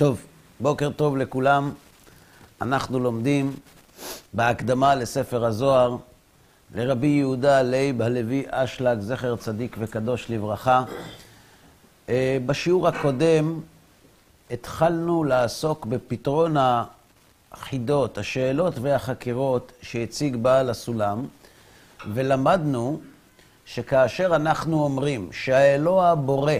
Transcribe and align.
טוב, 0.00 0.20
בוקר 0.60 0.90
טוב 0.90 1.16
לכולם. 1.16 1.72
אנחנו 2.60 2.98
לומדים 2.98 3.56
בהקדמה 4.32 4.94
לספר 4.94 5.44
הזוהר 5.44 5.96
לרבי 6.74 7.06
יהודה 7.06 7.62
לייב 7.62 8.02
הלוי 8.02 8.44
אשלג, 8.50 9.00
זכר 9.00 9.36
צדיק 9.36 9.76
וקדוש 9.78 10.30
לברכה. 10.30 10.84
אה, 12.08 12.38
בשיעור 12.46 12.88
הקודם 12.88 13.60
התחלנו 14.50 15.24
לעסוק 15.24 15.86
בפתרון 15.86 16.56
החידות, 17.52 18.18
השאלות 18.18 18.74
והחקירות 18.78 19.72
שהציג 19.82 20.36
בעל 20.36 20.70
הסולם, 20.70 21.26
ולמדנו 22.14 23.00
שכאשר 23.64 24.36
אנחנו 24.36 24.84
אומרים 24.84 25.28
שהאלוה 25.32 26.14
בורא 26.14 26.54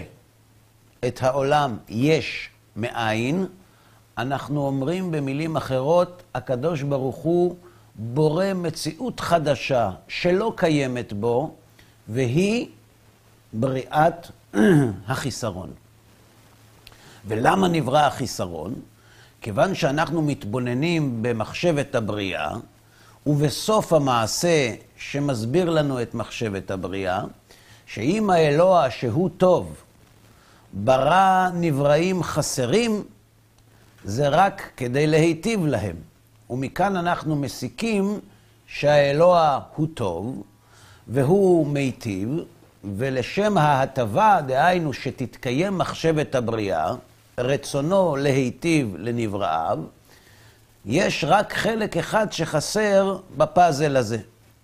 את 1.06 1.22
העולם 1.22 1.76
יש 1.88 2.50
מאין, 2.80 3.46
אנחנו 4.18 4.66
אומרים 4.66 5.10
במילים 5.10 5.56
אחרות, 5.56 6.22
הקדוש 6.34 6.82
ברוך 6.82 7.16
הוא 7.16 7.56
בורא 7.94 8.52
מציאות 8.54 9.20
חדשה 9.20 9.90
שלא 10.08 10.52
קיימת 10.56 11.12
בו, 11.12 11.54
והיא 12.08 12.66
בריאת 13.52 14.26
החיסרון. 15.08 15.70
ולמה 17.26 17.68
נברא 17.68 17.98
החיסרון? 17.98 18.74
כיוון 19.40 19.74
שאנחנו 19.74 20.22
מתבוננים 20.22 21.22
במחשבת 21.22 21.94
הבריאה, 21.94 22.50
ובסוף 23.26 23.92
המעשה 23.92 24.74
שמסביר 24.96 25.70
לנו 25.70 26.02
את 26.02 26.14
מחשבת 26.14 26.70
הבריאה, 26.70 27.22
שאם 27.86 28.30
האלוה 28.30 28.90
שהוא 28.90 29.30
טוב, 29.36 29.76
ברא 30.72 31.48
נבראים 31.54 32.22
חסרים, 32.22 33.02
זה 34.04 34.28
רק 34.28 34.70
כדי 34.76 35.06
להיטיב 35.06 35.66
להם. 35.66 35.96
ומכאן 36.50 36.96
אנחנו 36.96 37.36
מסיקים 37.36 38.20
שהאלוה 38.66 39.60
הוא 39.76 39.86
טוב, 39.94 40.42
והוא 41.08 41.66
מיטיב, 41.66 42.28
ולשם 42.96 43.58
ההטבה, 43.58 44.40
דהיינו 44.46 44.92
שתתקיים 44.92 45.78
מחשבת 45.78 46.34
הבריאה, 46.34 46.94
רצונו 47.38 48.16
להיטיב 48.16 48.96
לנבראיו, 48.98 49.78
יש 50.86 51.24
רק 51.28 51.52
חלק 51.52 51.96
אחד 51.96 52.32
שחסר 52.32 53.18
בפאזל 53.36 53.96
הזה. 53.96 54.18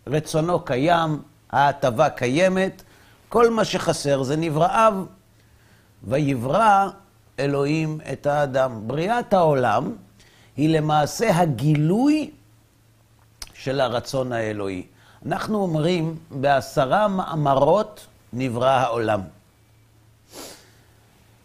רצונו 0.06 0.60
קיים, 0.60 1.22
ההטבה 1.50 2.10
קיימת, 2.10 2.82
כל 3.28 3.50
מה 3.50 3.64
שחסר 3.64 4.22
זה 4.22 4.36
נבראיו. 4.36 5.04
ויברא 6.04 6.88
אלוהים 7.38 7.98
את 8.12 8.26
האדם. 8.26 8.88
בריאת 8.88 9.32
העולם 9.32 9.92
היא 10.56 10.76
למעשה 10.78 11.38
הגילוי 11.38 12.30
של 13.54 13.80
הרצון 13.80 14.32
האלוהי. 14.32 14.86
אנחנו 15.26 15.62
אומרים, 15.62 16.16
בעשרה 16.30 17.08
מאמרות 17.08 18.06
נברא 18.32 18.70
העולם. 18.70 19.20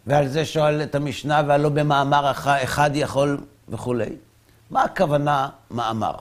ועל 0.06 0.28
זה 0.28 0.44
שואל 0.44 0.82
את 0.82 0.94
המשנה, 0.94 1.42
והלא 1.46 1.68
במאמר 1.68 2.32
אחד 2.46 2.90
יכול 2.94 3.40
וכולי. 3.68 4.16
מה 4.70 4.82
הכוונה 4.82 5.48
מאמר? 5.70 6.14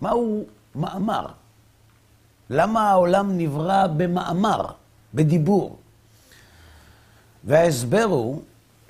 מהו 0.00 0.44
מאמר? 0.74 1.26
למה 2.50 2.90
העולם 2.90 3.38
נברא 3.38 3.86
במאמר, 3.86 4.66
בדיבור? 5.14 5.76
וההסבר 7.44 8.02
הוא 8.02 8.42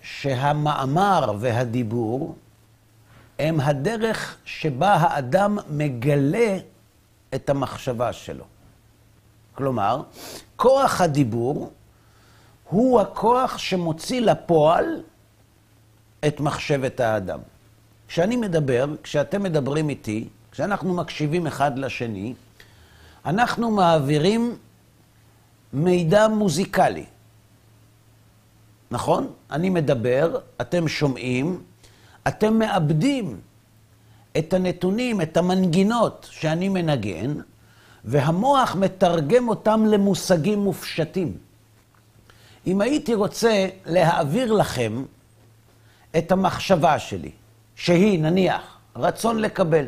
שהמאמר 0.03 1.33
והדיבור 1.39 2.37
הם 3.39 3.61
הדרך 3.61 4.37
שבה 4.45 4.95
האדם 4.95 5.59
מגלה 5.71 6.59
את 7.35 7.51
המחשבה 7.51 8.13
שלו. 8.13 8.45
כלומר, 9.55 10.03
כוח 10.57 11.01
הדיבור 11.01 11.71
הוא 12.69 13.01
הכוח 13.01 13.59
שמוציא 13.59 14.21
לפועל 14.21 15.03
את 16.27 16.41
מחשבת 16.41 17.01
האדם. 17.01 17.41
כשאני 18.09 18.37
מדבר, 18.37 18.87
כשאתם 19.03 19.43
מדברים 19.43 19.89
איתי, 19.89 20.29
כשאנחנו 20.51 20.95
מקשיבים 20.95 21.47
אחד 21.47 21.79
לשני, 21.79 22.35
אנחנו 23.27 23.71
מעבירים 23.71 24.57
מידע 25.73 26.29
מוזיקלי. 26.29 27.05
נכון? 28.95 29.33
אני 29.51 29.71
מדבר, 29.71 30.39
אתם 30.61 30.89
שומעים, 30.89 31.63
אתם 32.29 32.59
מאבדים 32.59 33.41
את 34.39 34.53
הנתונים, 34.53 35.21
את 35.21 35.37
המנגינות 35.37 36.29
שאני 36.31 36.69
מנגן, 36.69 37.35
והמוח 38.05 38.75
מתרגם 38.75 39.49
אותם 39.49 39.85
למושגים 39.87 40.59
מופשטים. 40.59 41.39
אם 42.67 42.81
הייתי 42.81 43.15
רוצה 43.15 43.69
להעביר 43.87 44.53
לכם 44.53 45.05
את 46.19 46.33
המחשבה 46.33 46.99
שלי, 46.99 47.31
שהיא, 47.75 48.21
נניח, 48.21 48.79
רצון 48.97 49.39
לקבל, 49.39 49.87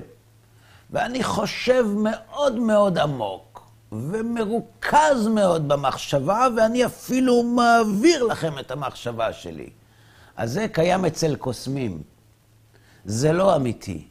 ואני 0.90 1.22
חושב 1.22 1.84
מאוד 1.96 2.58
מאוד 2.58 2.98
עמוק, 2.98 3.45
ומרוכז 4.10 5.26
מאוד 5.34 5.68
במחשבה, 5.68 6.48
ואני 6.56 6.86
אפילו 6.86 7.42
מעביר 7.42 8.22
לכם 8.22 8.58
את 8.58 8.70
המחשבה 8.70 9.32
שלי. 9.32 9.70
אז 10.36 10.52
זה 10.52 10.66
קיים 10.72 11.04
אצל 11.04 11.36
קוסמים. 11.36 12.02
זה 13.04 13.32
לא 13.32 13.56
אמיתי. 13.56 14.04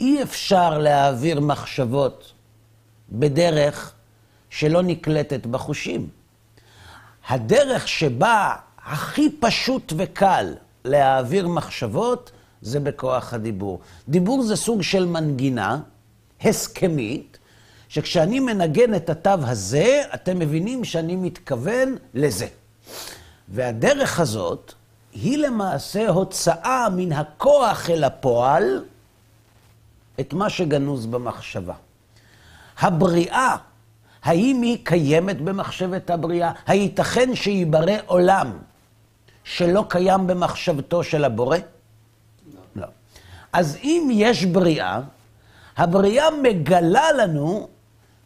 אי 0.00 0.22
אפשר 0.22 0.78
להעביר 0.78 1.40
מחשבות 1.40 2.32
בדרך 3.12 3.92
שלא 4.50 4.82
נקלטת 4.82 5.46
בחושים. 5.46 6.08
הדרך 7.28 7.88
שבה 7.88 8.54
הכי 8.84 9.30
פשוט 9.40 9.92
וקל 9.96 10.54
להעביר 10.84 11.48
מחשבות 11.48 12.30
זה 12.62 12.80
בכוח 12.80 13.34
הדיבור. 13.34 13.80
דיבור 14.08 14.42
זה 14.42 14.56
סוג 14.56 14.82
של 14.82 15.06
מנגינה 15.06 15.80
הסכמית, 16.40 17.38
שכשאני 17.96 18.40
מנגן 18.40 18.94
את 18.94 19.10
התו 19.10 19.30
הזה, 19.30 20.02
אתם 20.14 20.38
מבינים 20.38 20.84
שאני 20.84 21.16
מתכוון 21.16 21.96
לזה. 22.14 22.46
והדרך 23.48 24.20
הזאת 24.20 24.72
היא 25.12 25.38
למעשה 25.38 26.08
הוצאה 26.08 26.88
מן 26.96 27.12
הכוח 27.12 27.90
אל 27.90 28.04
הפועל 28.04 28.84
את 30.20 30.32
מה 30.32 30.50
שגנוז 30.50 31.06
במחשבה. 31.06 31.74
הבריאה, 32.78 33.56
האם 34.22 34.62
היא 34.62 34.78
קיימת 34.82 35.40
במחשבת 35.40 36.10
הבריאה? 36.10 36.52
הייתכן 36.66 37.34
שייברא 37.34 37.96
עולם 38.06 38.58
שלא 39.44 39.84
קיים 39.88 40.26
במחשבתו 40.26 41.04
של 41.04 41.24
הבורא? 41.24 41.56
לא. 41.56 42.82
לא. 42.82 42.86
אז 43.52 43.76
אם 43.82 44.08
יש 44.12 44.44
בריאה, 44.44 45.00
הבריאה 45.76 46.26
מגלה 46.42 47.12
לנו 47.12 47.68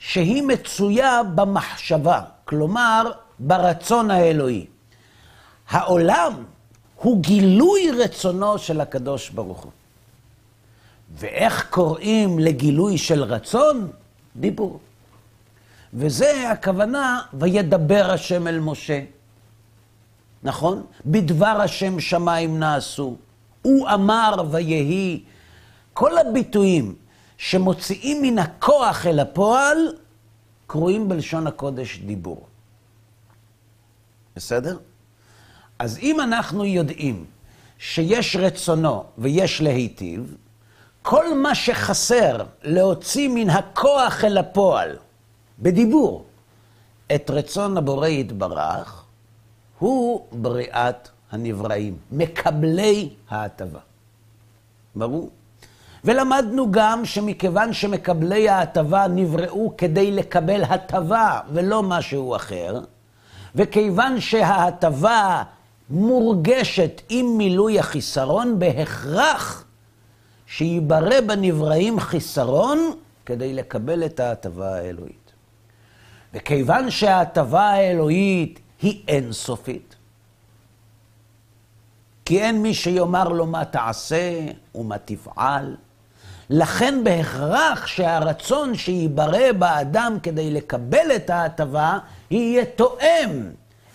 שהיא 0.00 0.42
מצויה 0.42 1.22
במחשבה, 1.34 2.20
כלומר, 2.44 3.12
ברצון 3.38 4.10
האלוהי. 4.10 4.66
העולם 5.68 6.32
הוא 6.96 7.22
גילוי 7.22 7.90
רצונו 7.90 8.58
של 8.58 8.80
הקדוש 8.80 9.30
ברוך 9.30 9.60
הוא. 9.60 9.72
ואיך 11.14 11.66
קוראים 11.70 12.38
לגילוי 12.38 12.98
של 12.98 13.22
רצון? 13.22 13.90
דיבור. 14.36 14.80
וזה 15.94 16.50
הכוונה, 16.50 17.20
וידבר 17.32 18.10
השם 18.10 18.48
אל 18.48 18.60
משה. 18.60 19.00
נכון? 20.42 20.82
בדבר 21.06 21.56
השם 21.60 22.00
שמיים 22.00 22.58
נעשו. 22.58 23.16
הוא 23.62 23.88
אמר 23.88 24.34
ויהי. 24.50 25.22
כל 25.92 26.18
הביטויים 26.18 26.94
שמוציאים 27.40 28.22
מן 28.22 28.38
הכוח 28.38 29.06
אל 29.06 29.20
הפועל, 29.20 29.78
קרויים 30.66 31.08
בלשון 31.08 31.46
הקודש 31.46 31.98
דיבור. 31.98 32.46
בסדר? 34.36 34.78
אז 35.78 35.98
אם 35.98 36.20
אנחנו 36.20 36.64
יודעים 36.64 37.24
שיש 37.78 38.36
רצונו 38.36 39.04
ויש 39.18 39.60
להיטיב, 39.60 40.36
כל 41.02 41.34
מה 41.34 41.54
שחסר 41.54 42.44
להוציא 42.62 43.28
מן 43.28 43.50
הכוח 43.50 44.24
אל 44.24 44.38
הפועל, 44.38 44.96
בדיבור, 45.58 46.24
את 47.14 47.30
רצון 47.30 47.76
הבורא 47.76 48.08
יתברך, 48.08 49.04
הוא 49.78 50.26
בריאת 50.32 51.08
הנבראים, 51.30 51.96
מקבלי 52.12 53.08
ההטבה. 53.28 53.80
ברור? 54.94 55.30
ולמדנו 56.04 56.70
גם 56.70 57.04
שמכיוון 57.04 57.72
שמקבלי 57.72 58.48
ההטבה 58.48 59.06
נבראו 59.08 59.74
כדי 59.78 60.10
לקבל 60.10 60.64
הטבה 60.64 61.40
ולא 61.52 61.82
משהו 61.82 62.36
אחר, 62.36 62.80
וכיוון 63.54 64.20
שההטבה 64.20 65.42
מורגשת 65.90 67.02
עם 67.08 67.26
מילוי 67.38 67.78
החיסרון, 67.78 68.58
בהכרח 68.58 69.64
שייברא 70.46 71.20
בנבראים 71.20 72.00
חיסרון 72.00 72.92
כדי 73.26 73.54
לקבל 73.54 74.04
את 74.04 74.20
ההטבה 74.20 74.76
האלוהית. 74.76 75.32
וכיוון 76.34 76.90
שההטבה 76.90 77.62
האלוהית 77.62 78.60
היא 78.82 79.02
אינסופית, 79.08 79.94
כי 82.24 82.40
אין 82.40 82.62
מי 82.62 82.74
שיאמר 82.74 83.28
לו 83.28 83.46
מה 83.46 83.64
תעשה 83.64 84.46
ומה 84.74 84.98
תפעל, 84.98 85.76
לכן 86.52 87.04
בהכרח 87.04 87.86
שהרצון 87.86 88.74
שייברא 88.74 89.52
באדם 89.58 90.16
כדי 90.22 90.50
לקבל 90.50 91.16
את 91.16 91.30
ההטבה, 91.30 91.98
יהיה 92.30 92.64
תואם 92.64 93.50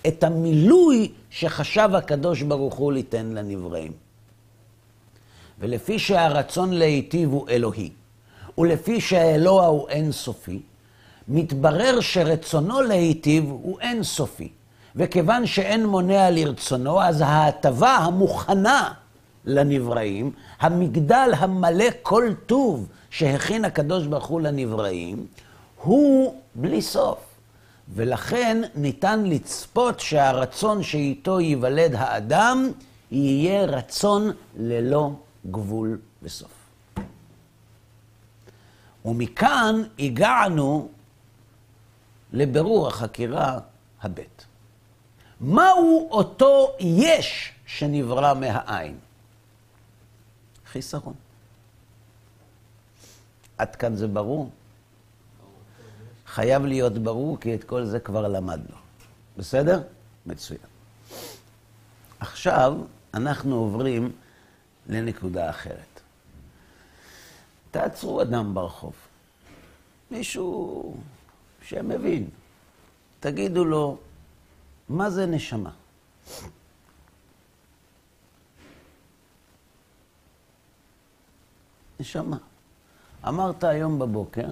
את 0.07 0.23
המילוי 0.23 1.11
שחשב 1.29 1.89
הקדוש 1.93 2.41
ברוך 2.41 2.75
הוא 2.75 2.93
ליתן 2.93 3.25
לנבראים. 3.25 3.91
ולפי 5.59 5.99
שהרצון 5.99 6.73
להיטיב 6.73 7.31
הוא 7.31 7.49
אלוהי, 7.49 7.89
ולפי 8.57 9.01
שהאלוה 9.01 9.65
הוא 9.65 9.89
אינסופי, 9.89 10.61
מתברר 11.27 11.99
שרצונו 12.01 12.81
להיטיב 12.81 13.43
הוא 13.49 13.79
אינסופי. 13.79 14.49
וכיוון 14.95 15.45
שאין 15.45 15.85
מונע 15.85 16.29
לרצונו, 16.29 17.01
אז 17.01 17.21
ההטבה 17.21 17.95
המוכנה 17.95 18.93
לנבראים, 19.45 20.31
המגדל 20.59 21.31
המלא 21.37 21.85
כל 22.01 22.33
טוב 22.45 22.87
שהכין 23.09 23.65
הקדוש 23.65 24.07
ברוך 24.07 24.25
הוא 24.25 24.41
לנבראים, 24.41 25.27
הוא 25.81 26.41
בלי 26.55 26.81
סוף. 26.81 27.19
ולכן 27.93 28.61
ניתן 28.75 29.23
לצפות 29.23 29.99
שהרצון 29.99 30.83
שאיתו 30.83 31.39
ייוולד 31.39 31.95
האדם, 31.95 32.71
יהיה 33.11 33.65
רצון 33.65 34.31
ללא 34.57 35.11
גבול 35.51 35.99
וסוף. 36.23 36.51
ומכאן 39.05 39.81
הגענו 39.99 40.89
לבירור 42.33 42.87
החקירה 42.87 43.59
הבית. 44.01 44.45
מהו 45.41 46.07
אותו 46.11 46.75
יש 46.79 47.51
שנברא 47.65 48.33
מהעין? 48.33 48.97
חיסרון. 50.75 51.13
עד 53.57 53.75
כאן 53.75 53.95
זה 53.95 54.07
ברור? 54.07 54.49
חייב 56.27 56.65
להיות 56.65 56.93
ברור, 56.93 57.39
כי 57.39 57.55
את 57.55 57.63
כל 57.63 57.85
זה 57.85 57.99
כבר 57.99 58.27
למדנו. 58.27 58.75
בסדר? 59.37 59.81
מצוין. 60.25 60.59
עכשיו 62.19 62.73
אנחנו 63.13 63.55
עוברים 63.55 64.11
לנקודה 64.87 65.49
אחרת. 65.49 66.01
תעצרו 67.71 68.21
אדם 68.21 68.53
ברחוב, 68.53 68.93
מישהו 70.11 70.97
שמבין, 71.61 72.29
תגידו 73.19 73.65
לו, 73.65 73.97
מה 74.89 75.09
זה 75.09 75.25
נשמה? 75.25 75.71
נשמה. 82.05 82.37
אמרת 83.27 83.63
היום 83.63 83.99
בבוקר, 83.99 84.47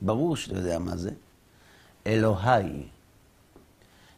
ברור 0.00 0.36
שאתה 0.36 0.56
יודע 0.56 0.78
מה 0.78 0.96
זה, 0.96 1.10
אלוהי, 2.06 2.88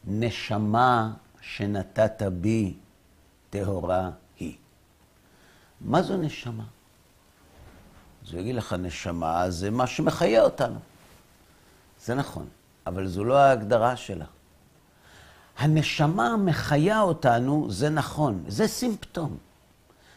נשמה 0.04 1.12
שנתת 1.40 2.22
בי 2.22 2.74
טהורה 3.50 4.10
היא. 4.38 4.56
מה 5.80 6.02
זו 6.02 6.16
נשמה? 6.16 6.64
אז 8.24 8.32
הוא 8.32 8.40
יגיד 8.40 8.54
לך, 8.54 8.72
נשמה 8.72 9.50
זה 9.50 9.70
מה 9.70 9.86
שמחיה 9.86 10.42
אותנו. 10.42 10.78
זה 12.04 12.14
נכון, 12.14 12.48
אבל 12.86 13.06
זו 13.06 13.24
לא 13.24 13.38
ההגדרה 13.38 13.96
שלה. 13.96 14.26
הנשמה 15.58 16.36
מחיה 16.36 17.00
אותנו, 17.00 17.70
זה 17.70 17.90
נכון, 17.90 18.44
זה 18.48 18.68
סימפטום. 18.68 19.36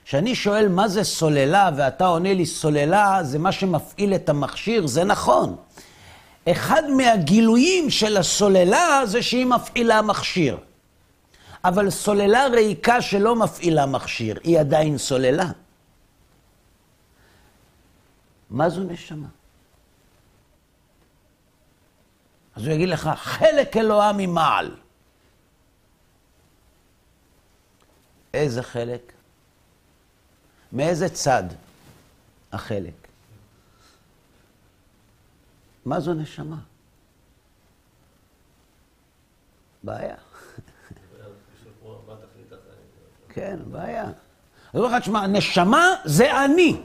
כשאני 0.06 0.36
שואל 0.36 0.68
מה 0.68 0.88
זה 0.88 1.04
סוללה, 1.04 1.70
ואתה 1.78 2.06
עונה 2.06 2.34
לי 2.34 2.46
סוללה 2.46 3.24
זה 3.24 3.40
מה 3.40 3.52
שמפעיל 3.52 4.16
את 4.16 4.30
המכשיר, 4.30 4.88
זה 4.88 5.04
נכון. 5.04 5.56
אחד 6.52 6.84
מהגילויים 6.90 7.90
של 7.90 8.18
הסוללה 8.18 9.02
זה 9.06 9.24
שהיא 9.24 9.46
מפעילה 9.46 10.02
מכשיר. 10.02 10.58
אבל 11.64 11.90
סוללה 11.90 12.48
ריקה 12.48 13.02
שלא 13.02 13.36
מפעילה 13.36 13.86
מכשיר, 13.86 14.40
היא 14.44 14.60
עדיין 14.60 14.98
סוללה. 14.98 15.52
מה 18.50 18.70
זו 18.70 18.84
נשמה? 18.84 19.28
אז 22.56 22.66
הוא 22.66 22.74
יגיד 22.74 22.90
לך, 22.90 23.10
חלק 23.16 23.78
אלוהה 23.78 24.12
ממעל. 24.14 24.76
איזה 28.34 28.64
חלק? 28.64 29.15
מאיזה 30.76 31.10
צד 31.10 31.44
החלק? 32.52 33.08
מה 35.86 36.00
זו 36.00 36.14
נשמה? 36.14 36.58
בעיה. 39.84 40.16
כן, 43.30 43.60
בעיה. 43.72 44.04
אני 44.04 44.14
אומר 44.76 44.88
לך, 44.88 45.02
תשמע, 45.02 45.28
נשמה 45.28 45.88
זה 46.06 46.46
אני. 46.46 46.82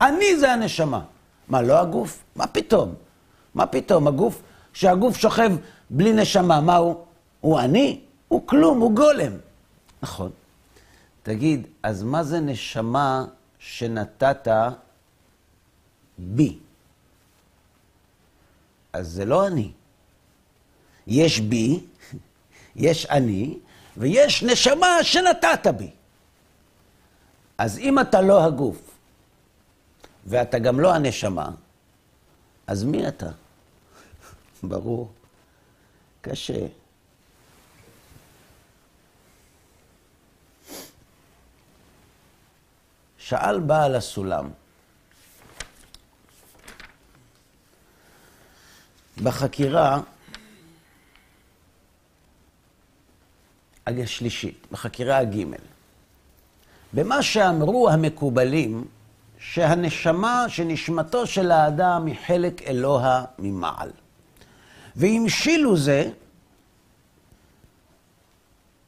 אני 0.00 0.36
זה 0.38 0.52
הנשמה. 0.52 1.04
מה, 1.48 1.62
לא 1.62 1.80
הגוף? 1.80 2.24
מה 2.36 2.46
פתאום? 2.46 2.94
מה 3.54 3.66
פתאום? 3.66 4.06
הגוף, 4.06 4.42
שהגוף 4.72 5.16
שוכב 5.16 5.52
בלי 5.90 6.12
נשמה, 6.12 6.60
מה 6.60 6.76
הוא? 6.76 7.04
הוא 7.40 7.60
אני? 7.60 8.00
הוא 8.28 8.46
כלום, 8.46 8.80
הוא 8.80 8.92
גולם. 8.92 9.32
נכון. 10.02 10.30
תגיד, 11.26 11.66
אז 11.82 12.02
מה 12.02 12.22
זה 12.24 12.40
נשמה 12.40 13.24
שנתת 13.58 14.48
בי? 16.18 16.58
אז 18.92 19.08
זה 19.08 19.24
לא 19.24 19.46
אני. 19.46 19.72
יש 21.06 21.40
בי, 21.40 21.80
יש 22.76 23.06
אני, 23.06 23.58
ויש 23.96 24.42
נשמה 24.42 24.86
שנתת 25.02 25.66
בי. 25.76 25.90
אז 27.58 27.78
אם 27.78 28.00
אתה 28.00 28.20
לא 28.20 28.44
הגוף, 28.44 28.90
ואתה 30.26 30.58
גם 30.58 30.80
לא 30.80 30.94
הנשמה, 30.94 31.50
אז 32.66 32.84
מי 32.84 33.08
אתה? 33.08 33.30
ברור. 34.62 35.10
קשה. 36.20 36.66
שאל 43.28 43.60
בעל 43.60 43.94
הסולם, 43.94 44.50
בחקירה 49.22 50.00
השלישית, 53.86 54.66
בחקירה 54.72 55.18
הגימל, 55.18 55.56
במה 56.92 57.22
שאמרו 57.22 57.90
המקובלים, 57.90 58.84
שהנשמה, 59.38 60.44
שנשמתו 60.48 61.26
של 61.26 61.50
האדם 61.50 62.06
היא 62.06 62.16
חלק 62.26 62.62
אלוה 62.62 63.24
ממעל. 63.38 63.90
והמשילו 64.96 65.76
זה, 65.76 66.10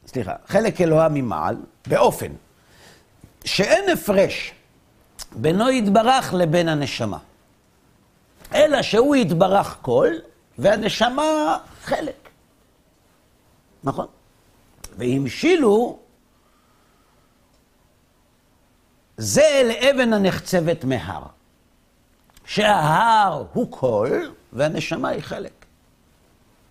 סליחה, 0.07 0.35
חלק 0.47 0.81
אלוה 0.81 1.09
ממעל, 1.09 1.55
באופן 1.87 2.31
שאין 3.45 3.89
הפרש 3.89 4.53
בינו 5.31 5.69
יתברך 5.69 6.33
לבין 6.33 6.67
הנשמה. 6.67 7.17
אלא 8.53 8.81
שהוא 8.81 9.15
יתברך 9.15 9.77
כל, 9.81 10.07
והנשמה 10.57 11.57
חלק. 11.81 12.29
נכון? 13.83 14.07
והמשילו 14.97 15.99
זה 19.17 19.61
לאבן 19.65 20.13
הנחצבת 20.13 20.83
מהר. 20.83 21.23
שההר 22.45 23.45
הוא 23.53 23.67
כל, 23.69 24.29
והנשמה 24.53 25.09
היא 25.09 25.21
חלק. 25.21 25.65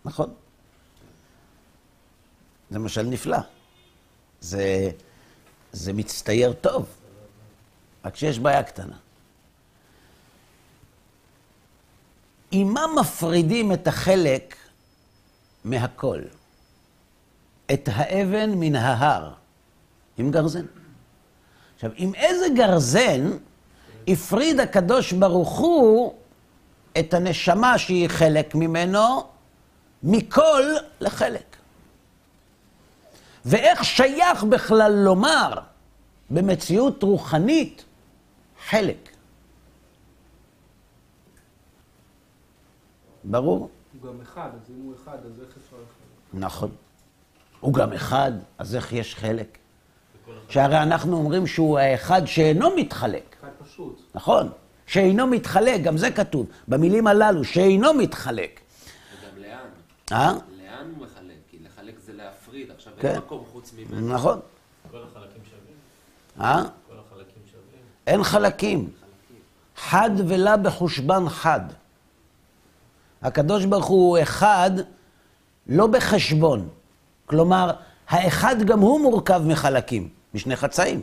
נכון? 0.04 0.34
זה 2.70 2.78
משל 2.78 3.02
נפלא. 3.02 3.38
זה... 4.40 4.90
זה 5.78 5.92
מצטייר 5.92 6.52
טוב, 6.52 6.87
רק 8.04 8.16
שיש 8.16 8.38
בעיה 8.38 8.62
קטנה. 8.62 8.97
עם 12.50 12.75
מה 12.75 12.85
מפרידים 13.00 13.73
את 13.73 13.87
החלק 13.87 14.56
מהכל? 15.64 16.23
את 17.73 17.88
האבן 17.92 18.50
מן 18.50 18.76
ההר 18.76 19.32
עם 20.18 20.30
גרזן. 20.30 20.66
עכשיו, 21.75 21.90
עם 21.97 22.14
איזה 22.14 22.47
גרזן 22.56 23.30
הפריד 24.08 24.61
הקדוש 24.61 25.12
ברוך 25.12 25.58
הוא 25.58 26.14
את 26.99 27.14
הנשמה 27.14 27.78
שהיא 27.78 28.08
חלק 28.08 28.54
ממנו 28.54 29.26
מכל 30.02 30.62
לחלק. 31.00 31.56
ואיך 33.44 33.85
שייך 33.85 34.44
בכלל 34.44 34.92
לומר 34.92 35.67
במציאות 36.30 37.02
רוחנית 37.02 37.85
חלק. 38.68 39.08
ברור? 43.25 43.70
הוא 43.92 44.11
גם 44.11 44.20
אחד, 44.20 44.49
אז 44.54 44.70
אם 44.70 44.82
הוא 44.85 44.94
אחד, 45.02 45.18
אז 45.26 45.40
איך 45.40 45.56
אפשר 45.64 45.76
לחלק? 45.76 46.42
נכון. 46.42 46.70
הוא 47.61 47.75
גם 47.75 47.92
אחד, 47.92 48.32
אז 48.58 48.76
איך 48.76 48.92
יש 48.92 49.14
חלק? 49.14 49.58
שהרי 50.49 50.82
אנחנו 50.82 51.16
אומרים 51.16 51.47
שהוא 51.47 51.78
האחד 51.78 52.25
שאינו 52.25 52.76
מתחלק. 52.76 53.37
אחד 53.40 53.49
פשוט. 53.64 54.02
נכון? 54.14 54.49
שאינו 54.87 55.26
מתחלק, 55.26 55.82
גם 55.82 55.97
זה 55.97 56.11
כתוב, 56.11 56.47
במילים 56.68 57.06
הללו, 57.06 57.44
שאינו 57.44 57.94
מתחלק. 57.94 58.61
וגם 59.20 59.42
לאן? 59.42 59.68
אה? 60.12 60.32
לאן 60.32 60.92
הוא 60.97 61.06
מחלק? 61.06 61.35
כי 61.50 61.58
לחלק 61.64 61.99
זה 61.99 62.12
להפריד, 62.12 62.70
עכשיו 62.70 62.92
כן. 63.00 63.08
אין 63.08 63.18
מקום 63.18 63.44
חוץ 63.52 63.73
ממנו. 63.76 64.14
נכון. 64.14 64.40
כל 64.90 64.97
החלקים 65.02 65.42
שווים? 65.44 65.57
אה? 66.40 66.62
כל 66.62 66.95
החלקים 67.07 67.42
שווים? 67.50 67.83
אין 68.07 68.25
חלקים. 68.25 68.90
חד 69.76 70.11
ולה 70.28 70.57
בחושבן 70.57 71.28
חד. 71.28 71.61
הקדוש 73.23 73.64
ברוך 73.64 73.87
הוא 73.87 74.18
אחד 74.23 74.71
לא 75.66 75.87
בחשבון. 75.87 76.68
כלומר, 77.26 77.73
האחד 78.09 78.62
גם 78.62 78.80
הוא 78.80 79.00
מורכב 79.00 79.42
מחלקים, 79.47 80.09
משני 80.35 80.57
חצאים. 80.57 81.02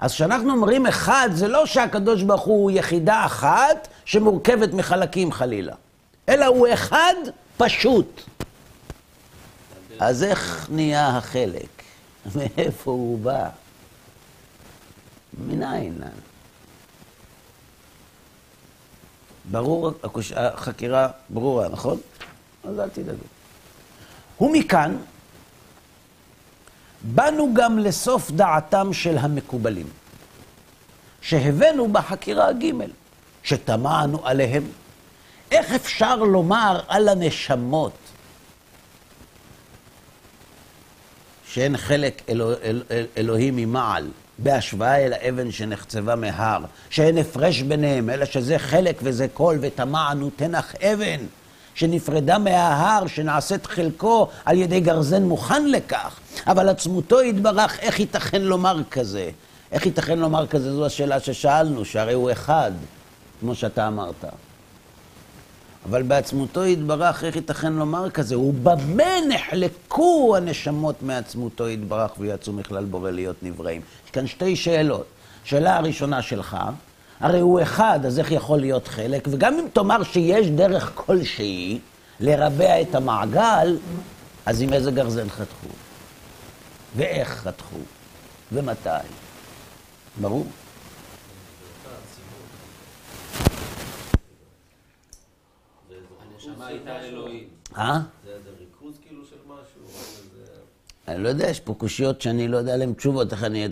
אז 0.00 0.12
כשאנחנו 0.12 0.50
אומרים 0.50 0.86
אחד, 0.86 1.28
זה 1.32 1.48
לא 1.48 1.66
שהקדוש 1.66 2.22
ברוך 2.22 2.42
הוא 2.42 2.70
יחידה 2.70 3.26
אחת 3.26 3.88
שמורכבת 4.04 4.72
מחלקים 4.72 5.32
חלילה, 5.32 5.74
אלא 6.28 6.46
הוא 6.46 6.68
אחד 6.72 7.14
פשוט. 7.56 8.22
אז 9.98 10.24
איך 10.24 10.68
נהיה 10.70 11.08
החלק? 11.08 11.82
מאיפה 12.36 12.90
הוא 12.90 13.18
בא? 13.18 13.48
מנין? 15.46 16.02
ברור, 19.50 19.90
הקוש- 20.02 20.32
החקירה 20.32 21.08
ברורה, 21.28 21.68
נכון? 21.68 22.00
אז 22.64 22.78
אל 22.80 22.88
תדאגו. 22.88 23.24
ומכאן, 24.40 24.96
באנו 27.02 27.54
גם 27.54 27.78
לסוף 27.78 28.30
דעתם 28.30 28.92
של 28.92 29.18
המקובלים, 29.18 29.86
שהבאנו 31.20 31.92
בחקירה 31.92 32.52
ג', 32.52 32.72
שטמענו 33.42 34.26
עליהם. 34.26 34.62
איך 35.50 35.72
אפשר 35.72 36.16
לומר 36.16 36.80
על 36.88 37.08
הנשמות 37.08 37.92
שאין 41.48 41.76
חלק 41.76 42.22
אלוה, 42.28 42.54
אל, 42.62 42.82
אל, 42.90 43.06
אלוהי 43.16 43.50
ממעל, 43.50 44.10
בהשוואה 44.38 44.96
אל 44.96 45.12
האבן 45.12 45.50
שנחצבה 45.50 46.16
מהר, 46.16 46.60
שאין 46.90 47.18
הפרש 47.18 47.62
ביניהם, 47.62 48.10
אלא 48.10 48.24
שזה 48.24 48.58
חלק 48.58 49.00
וזה 49.02 49.26
כל, 49.34 49.58
וטמענו 49.60 50.30
תנח 50.36 50.74
אבן, 50.76 51.20
שנפרדה 51.74 52.38
מההר, 52.38 53.06
שנעשית 53.06 53.66
חלקו 53.66 54.28
על 54.44 54.56
ידי 54.56 54.80
גרזן 54.80 55.22
מוכן 55.22 55.70
לכך, 55.70 56.20
אבל 56.46 56.68
עצמותו 56.68 57.22
יתברך, 57.22 57.78
איך 57.80 58.00
ייתכן 58.00 58.42
לומר 58.42 58.80
כזה? 58.90 59.30
איך 59.72 59.86
ייתכן 59.86 60.18
לומר 60.18 60.46
כזה? 60.46 60.72
זו 60.72 60.86
השאלה 60.86 61.20
ששאלנו, 61.20 61.84
שהרי 61.84 62.12
הוא 62.12 62.32
אחד, 62.32 62.72
כמו 63.40 63.54
שאתה 63.54 63.88
אמרת. 63.88 64.24
אבל 65.90 66.02
בעצמותו 66.02 66.64
יתברך, 66.64 67.24
איך 67.24 67.36
ייתכן 67.36 67.72
לומר 67.72 68.10
כזה? 68.10 68.38
ובמה 68.38 69.20
נחלקו 69.28 70.34
הנשמות 70.36 71.02
מעצמותו 71.02 71.68
יתברך 71.68 72.10
ויצאו 72.18 72.52
מכלל 72.52 72.84
בורא 72.84 73.10
להיות 73.10 73.36
נבראים? 73.42 73.80
יש 74.04 74.10
כאן 74.10 74.26
שתי 74.26 74.56
שאלות. 74.56 75.06
שאלה 75.44 75.76
הראשונה 75.76 76.22
שלך, 76.22 76.56
הרי 77.20 77.40
הוא 77.40 77.62
אחד, 77.62 78.00
אז 78.06 78.18
איך 78.18 78.32
יכול 78.32 78.60
להיות 78.60 78.88
חלק? 78.88 79.28
וגם 79.30 79.54
אם 79.54 79.66
תאמר 79.72 80.02
שיש 80.02 80.46
דרך 80.46 80.92
כלשהי 80.94 81.78
לרבע 82.20 82.80
את 82.80 82.94
המעגל, 82.94 83.78
אז 84.46 84.62
עם 84.62 84.72
איזה 84.72 84.90
גרזן 84.90 85.28
חתכו? 85.28 85.68
ואיך 86.96 87.28
חתכו? 87.28 87.78
ומתי? 88.52 88.88
ברור? 90.20 90.46
הנשמה 96.48 96.57
הייתה 96.68 97.00
אלוהים. 97.00 97.48
אה? 97.76 98.00
זה 98.24 98.50
ריכוז 98.60 98.94
כאילו 99.06 99.24
של 99.24 99.36
משהו? 99.46 100.00
אני 101.08 101.22
לא 101.22 101.28
יודע, 101.28 101.48
יש 101.48 101.60
פה 101.60 101.74
קושיות 101.74 102.20
שאני 102.20 102.48
לא 102.48 102.56
יודע 102.56 102.74
עליהן 102.74 102.92
תשובות, 102.92 103.32
איך 103.32 103.44
אני, 103.44 103.68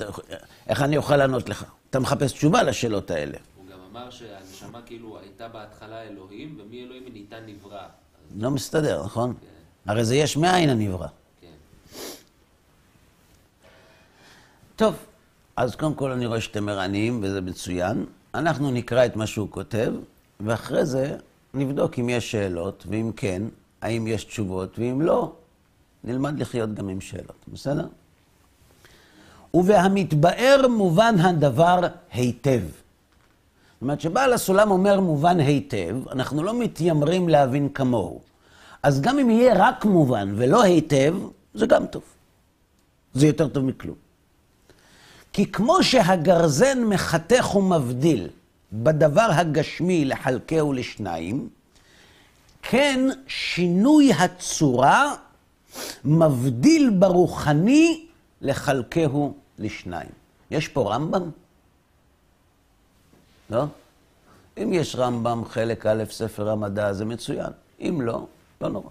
איך 0.67 0.83
אני 0.83 0.97
אוכל 0.97 1.17
לענות 1.17 1.49
לך? 1.49 1.65
אתה 1.91 1.99
מחפש 2.00 2.33
תשובה 2.33 2.62
לשאלות 2.62 3.11
האלה. 3.11 3.38
הוא 3.57 3.65
גם 3.73 3.79
אמר 3.91 4.11
שהנשמה 4.11 4.83
כאילו 4.87 5.19
הייתה 5.19 5.49
בהתחלה 5.49 6.03
אלוהים, 6.03 6.61
ומאלוהים 6.61 7.03
היא 7.05 7.12
נהייתה 7.12 7.37
נברא. 7.47 7.83
אז 7.83 8.43
לא 8.43 8.50
מסתדר, 8.50 9.05
נכון? 9.05 9.35
הרי 9.87 10.05
זה 10.05 10.17
יש 10.17 10.37
מאין 10.37 10.69
הנברא. 10.69 11.07
כן. 11.41 11.47
טוב, 14.76 14.95
אז 15.57 15.76
קודם 15.76 15.95
כל 15.95 16.11
אני 16.12 16.26
רואה 16.26 16.41
שאתם 16.41 16.69
ערניים, 16.69 17.21
וזה 17.23 17.41
מצוין. 17.41 18.07
אנחנו 18.35 18.71
נקרא 18.71 19.07
את 19.07 19.17
מה 19.17 19.26
שהוא 19.26 19.50
כותב, 19.50 19.93
ואחרי 20.41 20.87
זה 20.87 21.17
נבדוק 21.57 21.99
אם 21.99 22.09
יש 22.09 22.31
שאלות, 22.31 22.85
ואם 22.89 23.11
כן, 23.17 23.43
האם 23.83 24.07
יש 24.07 24.25
תשובות, 24.25 24.79
ואם 24.79 25.03
לא, 25.03 25.33
נלמד 26.05 26.41
לחיות 26.41 26.75
גם 26.75 26.89
עם 26.89 27.01
שאלות, 27.01 27.45
בסדר? 27.49 27.87
ובהמתבאר 29.55 30.67
מובן 30.69 31.15
הדבר 31.19 31.81
היטב. 32.13 32.61
זאת 32.61 33.83
אומרת, 33.83 34.01
שבעל 34.01 34.33
הסולם 34.33 34.71
אומר 34.71 35.01
מובן 35.01 35.41
היטב, 35.41 36.09
אנחנו 36.13 36.43
לא 36.43 36.61
מתיימרים 36.61 37.29
להבין 37.29 37.69
כמוהו. 37.69 38.21
אז 38.83 39.01
גם 39.01 39.19
אם 39.19 39.31
יהיה 39.31 39.55
רק 39.57 39.85
מובן 39.85 40.35
ולא 40.37 40.63
היטב, 40.63 41.15
זה 41.55 41.67
גם 41.67 41.87
טוב. 41.87 42.03
זה 43.15 43.27
יותר 43.27 43.49
טוב 43.49 43.65
מכלום. 43.65 43.97
כי 45.33 45.53
כמו 45.53 45.83
שהגרזן 45.83 46.85
מחתך 46.85 47.55
ומבדיל 47.55 48.29
בדבר 48.83 49.28
הגשמי 49.30 50.04
לחלקהו 50.04 50.73
לשניים, 50.73 51.49
כן 52.62 53.00
שינוי 53.26 54.12
הצורה 54.12 55.14
מבדיל 56.04 56.90
ברוחני 56.99 58.06
לחלקהו 58.40 59.35
לשניים. 59.59 60.11
יש 60.50 60.68
פה 60.68 60.95
רמב"ם? 60.95 61.30
לא? 63.50 63.64
אם 64.62 64.73
יש 64.73 64.97
רמב"ם, 64.97 65.45
חלק 65.45 65.87
א', 65.87 66.04
ספר 66.11 66.50
המדע, 66.50 66.92
זה 66.92 67.04
מצוין. 67.04 67.50
אם 67.80 68.00
לא, 68.00 68.26
לא 68.61 68.68
נורא. 68.68 68.90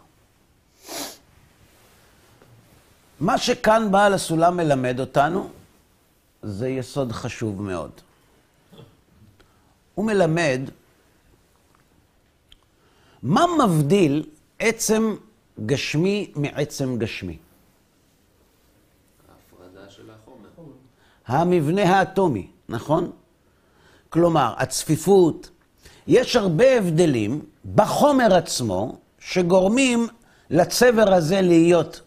מה 3.20 3.38
שכאן 3.38 3.92
בעל 3.92 4.14
הסולם 4.14 4.58
מלמד 4.58 5.00
אותנו, 5.00 5.50
זה 6.44 6.70
יסוד 6.70 7.12
חשוב 7.12 7.62
מאוד. 7.62 7.92
הוא 9.96 10.06
מלמד 10.06 10.62
מה 13.24 13.46
מבדיל 13.66 14.26
עצם 14.60 15.16
גשמי 15.66 16.32
מעצם 16.36 16.98
גשמי. 16.98 17.38
ההפרדה 19.28 19.90
של 19.90 20.10
החומר. 20.10 20.50
המבנה 21.28 21.84
האטומי, 21.84 22.48
נכון? 22.70 23.12
כלומר, 24.10 24.54
הצפיפות, 24.58 25.50
יש 26.08 26.36
הרבה 26.36 26.78
הבדלים 26.78 27.42
בחומר 27.76 28.36
עצמו 28.36 28.98
שגורמים 29.20 30.08
לצבר 30.50 31.14
הזה 31.14 31.42
להיות 31.42 32.02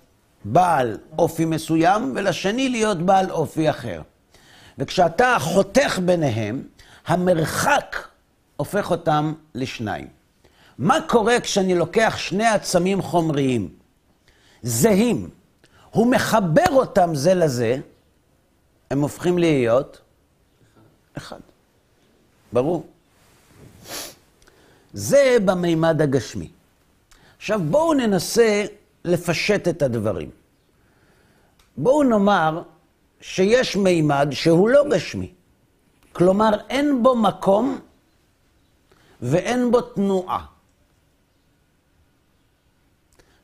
בעל 0.45 0.99
אופי 1.18 1.45
מסוים 1.45 2.12
ולשני 2.14 2.68
להיות 2.68 2.99
בעל 2.99 3.30
אופי 3.30 3.71
אחר. 3.71 4.02
וכשאתה 4.78 5.37
חותך 5.40 5.99
ביניהם, 6.04 6.62
המרחק 7.09 7.97
הופך 8.57 8.91
אותם 8.91 9.33
לשניים. 9.55 10.07
מה 10.79 10.99
קורה 11.09 11.41
כשאני 11.41 11.75
לוקח 11.75 12.15
שני 12.19 12.47
עצמים 12.47 13.03
חומריים 13.03 13.69
זהים, 14.62 15.31
הוא 15.91 16.11
מחבר 16.11 16.71
אותם 16.71 17.15
זה 17.15 17.35
לזה, 17.35 17.77
הם 18.91 19.00
הופכים 19.00 19.38
להיות 19.38 20.00
אחד. 21.17 21.41
ברור. 22.53 22.87
זה 24.93 25.37
במימד 25.45 26.03
הגשמי. 26.03 26.49
עכשיו 27.37 27.61
בואו 27.71 27.95
ננסה 27.95 28.65
לפשט 29.05 29.69
את 29.69 29.83
הדברים. 29.83 30.31
בואו 31.77 32.03
נאמר 32.03 32.62
שיש 33.21 33.77
מימד 33.77 34.29
שהוא 34.31 34.69
לא 34.69 34.85
גשמי. 34.91 35.33
כלומר, 36.19 36.51
אין 36.69 37.03
בו 37.03 37.15
מקום 37.17 37.81
ואין 39.23 39.71
בו 39.71 39.81
תנועה. 39.81 40.47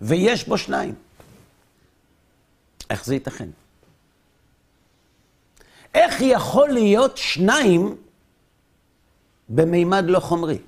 ויש 0.00 0.48
בו 0.48 0.58
שניים. 0.58 0.94
איך 2.90 3.04
זה 3.04 3.14
ייתכן? 3.14 3.48
איך 5.94 6.14
יכול 6.20 6.68
להיות 6.68 7.16
שניים 7.16 7.96
במימד 9.48 10.04
לא 10.06 10.20
חומרי? 10.20 10.58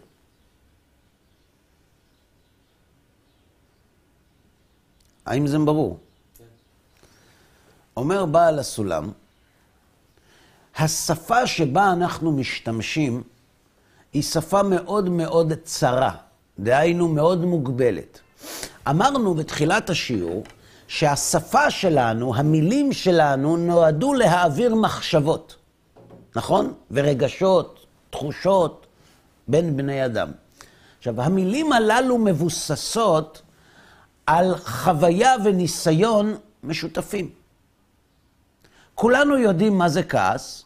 האם 5.26 5.46
זה 5.46 5.58
ברור? 5.58 5.98
אומר 7.96 8.26
בעל 8.26 8.58
הסולם, 8.58 9.10
השפה 10.78 11.46
שבה 11.46 11.92
אנחנו 11.92 12.32
משתמשים 12.32 13.22
היא 14.12 14.22
שפה 14.22 14.62
מאוד 14.62 15.08
מאוד 15.08 15.52
צרה, 15.64 16.10
דהיינו 16.58 17.08
מאוד 17.08 17.44
מוגבלת. 17.44 18.20
אמרנו 18.90 19.34
בתחילת 19.34 19.90
השיעור 19.90 20.44
שהשפה 20.88 21.70
שלנו, 21.70 22.36
המילים 22.36 22.92
שלנו, 22.92 23.56
נועדו 23.56 24.14
להעביר 24.14 24.74
מחשבות, 24.74 25.56
נכון? 26.36 26.72
ורגשות, 26.90 27.86
תחושות 28.10 28.86
בין 29.48 29.76
בני 29.76 30.04
אדם. 30.04 30.30
עכשיו, 30.98 31.22
המילים 31.22 31.72
הללו 31.72 32.18
מבוססות 32.18 33.42
על 34.26 34.56
חוויה 34.56 35.34
וניסיון 35.44 36.36
משותפים. 36.62 37.30
כולנו 38.94 39.38
יודעים 39.38 39.78
מה 39.78 39.88
זה 39.88 40.02
כעס, 40.02 40.65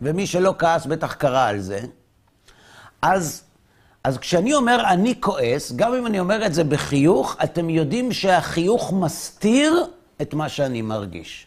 ומי 0.00 0.26
שלא 0.26 0.54
כעס 0.58 0.86
בטח 0.86 1.14
קרא 1.14 1.48
על 1.48 1.60
זה. 1.60 1.80
אז, 3.02 3.42
אז 4.04 4.18
כשאני 4.18 4.54
אומר 4.54 4.82
אני 4.88 5.20
כועס, 5.20 5.72
גם 5.76 5.94
אם 5.94 6.06
אני 6.06 6.20
אומר 6.20 6.46
את 6.46 6.54
זה 6.54 6.64
בחיוך, 6.64 7.36
אתם 7.44 7.70
יודעים 7.70 8.12
שהחיוך 8.12 8.92
מסתיר 8.92 9.86
את 10.22 10.34
מה 10.34 10.48
שאני 10.48 10.82
מרגיש. 10.82 11.46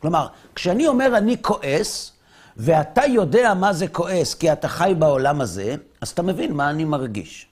כלומר, 0.00 0.26
כשאני 0.54 0.86
אומר 0.86 1.16
אני 1.16 1.42
כועס, 1.42 2.12
ואתה 2.56 3.04
יודע 3.06 3.54
מה 3.54 3.72
זה 3.72 3.88
כועס 3.88 4.34
כי 4.34 4.52
אתה 4.52 4.68
חי 4.68 4.92
בעולם 4.98 5.40
הזה, 5.40 5.76
אז 6.00 6.08
אתה 6.08 6.22
מבין 6.22 6.52
מה 6.52 6.70
אני 6.70 6.84
מרגיש. 6.84 7.46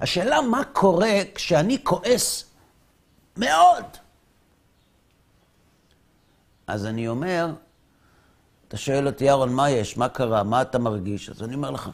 השאלה 0.00 0.40
מה 0.40 0.64
קורה 0.64 1.20
כשאני 1.34 1.78
כועס 1.82 2.44
מאוד. 3.36 3.84
אז 6.66 6.86
אני 6.86 7.08
אומר, 7.08 7.52
אתה 8.72 8.80
שואל 8.80 9.06
אותי, 9.06 9.28
אהרון, 9.28 9.52
מה 9.52 9.70
יש? 9.70 9.96
מה 9.96 10.08
קרה? 10.08 10.42
מה 10.42 10.62
אתה 10.62 10.78
מרגיש? 10.78 11.30
אז 11.30 11.42
אני 11.42 11.54
אומר 11.54 11.70
לך, 11.70 11.90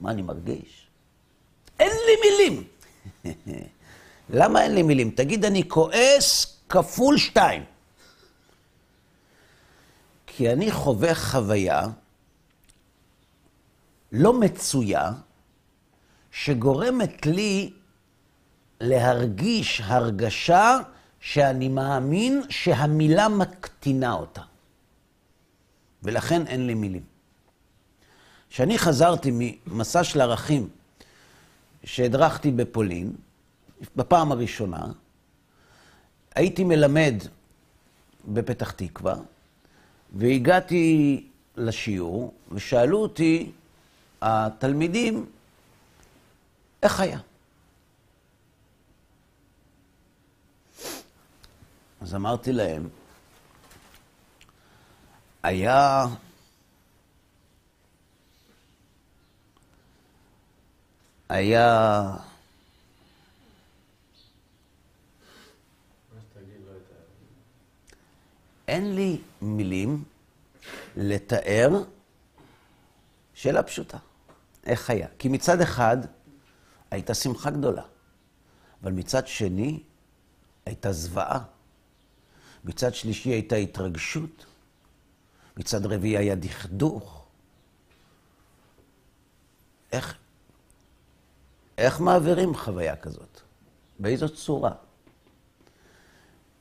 מה 0.00 0.10
אני 0.10 0.22
מרגיש? 0.22 0.86
אין 1.80 1.90
לי 1.90 2.30
מילים. 2.30 2.64
למה 4.38 4.62
אין 4.62 4.74
לי 4.74 4.82
מילים? 4.82 5.10
תגיד, 5.10 5.44
אני 5.44 5.68
כועס 5.68 6.56
כפול 6.68 7.18
שתיים. 7.18 7.64
כי 10.26 10.52
אני 10.52 10.72
חווה 10.72 11.14
חוויה 11.14 11.86
לא 14.12 14.40
מצויה, 14.40 15.12
שגורמת 16.32 17.26
לי 17.26 17.72
להרגיש 18.80 19.80
הרגשה 19.84 20.78
שאני 21.20 21.68
מאמין 21.68 22.42
שהמילה 22.48 23.28
מקטינה 23.28 24.12
אותה. 24.12 24.42
ולכן 26.02 26.46
אין 26.46 26.66
לי 26.66 26.74
מילים. 26.74 27.02
כשאני 28.50 28.78
חזרתי 28.78 29.30
ממסע 29.66 30.04
של 30.04 30.20
ערכים 30.20 30.68
שהדרכתי 31.84 32.50
בפולין, 32.50 33.12
בפעם 33.96 34.32
הראשונה, 34.32 34.86
הייתי 36.34 36.64
מלמד 36.64 37.14
בפתח 38.28 38.70
תקווה, 38.70 39.14
והגעתי 40.16 41.26
לשיעור, 41.56 42.34
ושאלו 42.52 42.98
אותי 42.98 43.50
התלמידים, 44.22 45.26
איך 46.82 47.00
היה? 47.00 47.18
אז 52.00 52.14
אמרתי 52.14 52.52
להם, 52.52 52.88
היה... 55.42 56.06
היה... 61.28 62.16
אין 68.68 68.94
לי 68.94 69.20
מילים 69.42 70.04
לתאר 70.96 71.70
שאלה 73.34 73.62
פשוטה. 73.62 73.98
איך 74.66 74.90
היה? 74.90 75.08
כי 75.18 75.28
מצד 75.28 75.60
אחד 75.60 75.96
הייתה 76.90 77.14
שמחה 77.14 77.50
גדולה, 77.50 77.82
אבל 78.82 78.92
מצד 78.92 79.26
שני 79.26 79.82
הייתה 80.66 80.92
זוועה. 80.92 81.40
מצד 82.64 82.94
שלישי 82.94 83.28
הייתה 83.28 83.56
התרגשות, 83.56 84.46
מצד 85.58 85.86
רביעי 85.86 86.16
היה 86.16 86.34
דכדוך. 86.34 87.26
איך, 89.92 90.18
איך 91.78 92.00
מעבירים 92.00 92.54
חוויה 92.54 92.96
כזאת? 92.96 93.40
באיזו 93.98 94.28
צורה? 94.28 94.72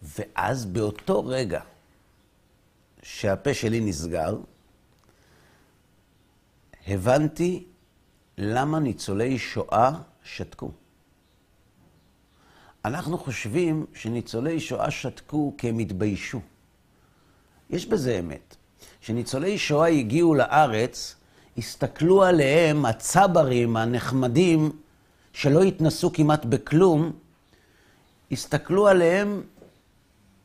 ואז 0.02 0.66
באותו 0.66 1.26
רגע 1.26 1.62
שהפה 3.04 3.54
שלי 3.54 3.80
נסגר, 3.80 4.38
הבנתי 6.88 7.66
למה 8.38 8.80
ניצולי 8.80 9.40
שואה 9.40 9.92
שתקו. 10.24 10.72
אנחנו 12.86 13.18
חושבים 13.18 13.86
שניצולי 13.94 14.60
שואה 14.60 14.92
שתקו 14.92 15.54
כי 15.58 15.70
הם 15.70 15.80
התביישו. 15.80 16.42
יש 17.70 17.86
בזה 17.86 18.20
אמת. 18.20 18.57
כשניצולי 19.08 19.58
שואה 19.58 19.88
הגיעו 19.88 20.36
לארץ, 20.36 21.16
הסתכלו 21.58 22.24
עליהם 22.24 22.86
הצברים 22.86 23.78
הנחמדים, 23.78 24.72
שלא 25.34 25.62
התנסו 25.62 26.14
כמעט 26.14 26.46
בכלום, 26.46 27.12
הסתכלו 28.32 28.88
עליהם 28.88 29.42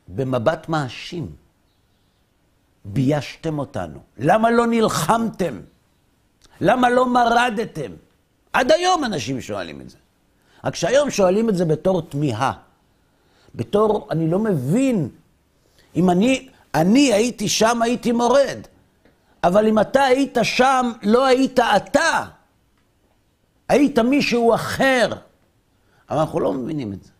במבט 0.08 0.68
מאשים. 0.68 1.30
ביישתם 2.84 3.58
אותנו. 3.58 3.98
למה 4.18 4.50
לא 4.50 4.66
נלחמתם? 4.66 5.60
למה 6.60 6.90
לא 6.90 7.12
מרדתם? 7.12 7.92
עד 8.52 8.72
היום 8.72 9.04
אנשים 9.04 9.40
שואלים 9.40 9.80
את 9.80 9.90
זה. 9.90 9.98
רק 10.64 10.74
שהיום 10.74 11.10
שואלים 11.10 11.48
את 11.48 11.56
זה 11.56 11.64
בתור 11.64 12.02
תמיהה. 12.02 12.52
בתור, 13.54 14.08
אני 14.10 14.30
לא 14.30 14.38
מבין. 14.38 15.08
אם 15.96 16.10
אני, 16.10 16.48
אני 16.74 17.12
הייתי 17.12 17.48
שם, 17.48 17.82
הייתי 17.82 18.12
מורד. 18.12 18.58
אבל 19.44 19.66
אם 19.68 19.78
אתה 19.78 20.02
היית 20.02 20.38
שם, 20.42 20.92
לא 21.02 21.26
היית 21.26 21.58
אתה. 21.58 22.24
היית 23.68 23.98
מישהו 23.98 24.54
אחר. 24.54 25.08
אבל 26.10 26.18
אנחנו 26.18 26.40
לא 26.40 26.52
מבינים 26.52 26.92
את 26.92 27.04
זה. 27.04 27.10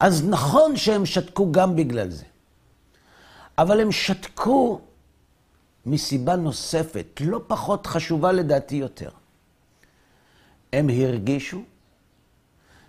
אז 0.00 0.28
נכון 0.28 0.76
שהם 0.76 1.06
שתקו 1.06 1.52
גם 1.52 1.76
בגלל 1.76 2.10
זה. 2.10 2.24
אבל 3.58 3.80
הם 3.80 3.92
שתקו 3.92 4.80
מסיבה 5.86 6.36
נוספת, 6.36 7.20
לא 7.20 7.40
פחות 7.46 7.86
חשובה 7.86 8.32
לדעתי 8.32 8.76
יותר. 8.76 9.10
הם 10.72 10.88
הרגישו 10.88 11.62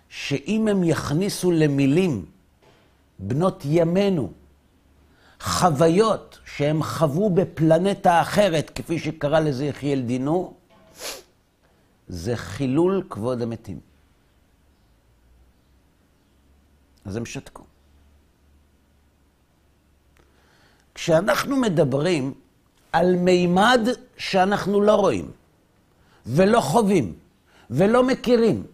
שאם 0.08 0.68
הם 0.68 0.84
יכניסו 0.84 1.50
למילים 1.50 2.26
בנות 3.18 3.62
ימינו, 3.64 4.32
חוויות 5.40 6.38
שהם 6.44 6.82
חוו 6.82 7.30
בפלנטה 7.30 8.20
אחרת, 8.22 8.70
כפי 8.74 8.98
שקרא 8.98 9.40
לזה 9.40 9.64
יחיאל 9.64 10.00
דינור, 10.00 10.54
זה 12.08 12.36
חילול 12.36 13.02
כבוד 13.10 13.42
המתים. 13.42 13.80
אז 17.04 17.16
הם 17.16 17.26
שתקו. 17.26 17.62
כשאנחנו 20.94 21.56
מדברים 21.56 22.34
על 22.92 23.16
מימד 23.16 23.80
שאנחנו 24.16 24.80
לא 24.80 24.94
רואים, 24.94 25.30
ולא 26.26 26.60
חווים, 26.60 27.14
ולא 27.70 28.04
מכירים, 28.04 28.66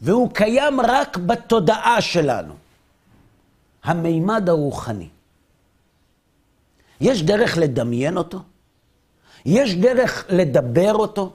והוא 0.00 0.30
קיים 0.34 0.80
רק 0.80 1.16
בתודעה 1.16 2.00
שלנו. 2.00 2.54
המימד 3.84 4.48
הרוחני. 4.48 5.08
יש 7.00 7.22
דרך 7.22 7.58
לדמיין 7.58 8.16
אותו? 8.16 8.38
יש 9.44 9.74
דרך 9.74 10.26
לדבר 10.28 10.94
אותו? 10.94 11.32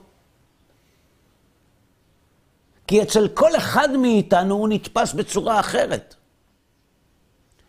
כי 2.88 3.02
אצל 3.02 3.28
כל 3.28 3.56
אחד 3.56 3.89
מאיתנו 3.91 4.56
הוא 4.56 4.69
נתפס 4.69 5.13
בצורה 5.13 5.60
אחרת. 5.60 6.15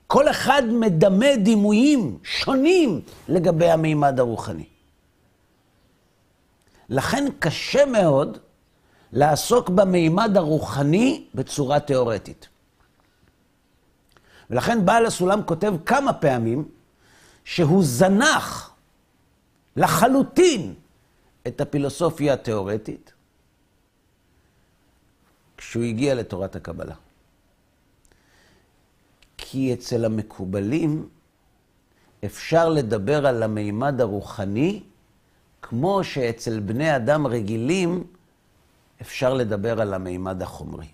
כל 0.07 0.31
אחד 0.31 0.63
מדמה 0.67 1.37
דימויים 1.37 2.19
שונים 2.23 3.01
לגבי 3.29 3.71
המימד 3.71 4.21
הרוחני. 4.21 4.65
לכן 6.89 7.25
קשה 7.39 7.85
מאוד 7.85 8.39
לעסוק 9.13 9.69
במימד 9.69 10.37
הרוחני 10.37 11.25
בצורה 11.35 11.81
תיאורטית. 11.81 12.49
ולכן 14.51 14.85
בעל 14.85 15.07
הסולם 15.07 15.43
כותב 15.43 15.75
כמה 15.87 16.13
פעמים 16.13 16.69
שהוא 17.45 17.85
זנח 17.85 18.75
לחלוטין 19.77 20.75
את 21.47 21.61
הפילוסופיה 21.61 22.35
התיאורטית 22.35 23.13
כשהוא 25.57 25.85
הגיע 25.85 26.15
לתורת 26.15 26.57
הקבלה. 26.57 26.95
כי 29.37 29.75
אצל 29.75 30.05
המקובלים 30.05 31.09
אפשר 32.25 32.69
לדבר 32.69 33.27
על 33.27 33.43
המימד 33.43 34.01
הרוחני 34.01 34.83
כמו 35.63 36.05
שאצל 36.05 36.61
בני 36.61 36.97
אדם 36.97 37.27
רגילים 37.27 38.05
אפשר 39.01 39.35
לדבר 39.35 39.81
על 39.81 39.95
המימד 39.95 40.43
החומרי. 40.43 40.89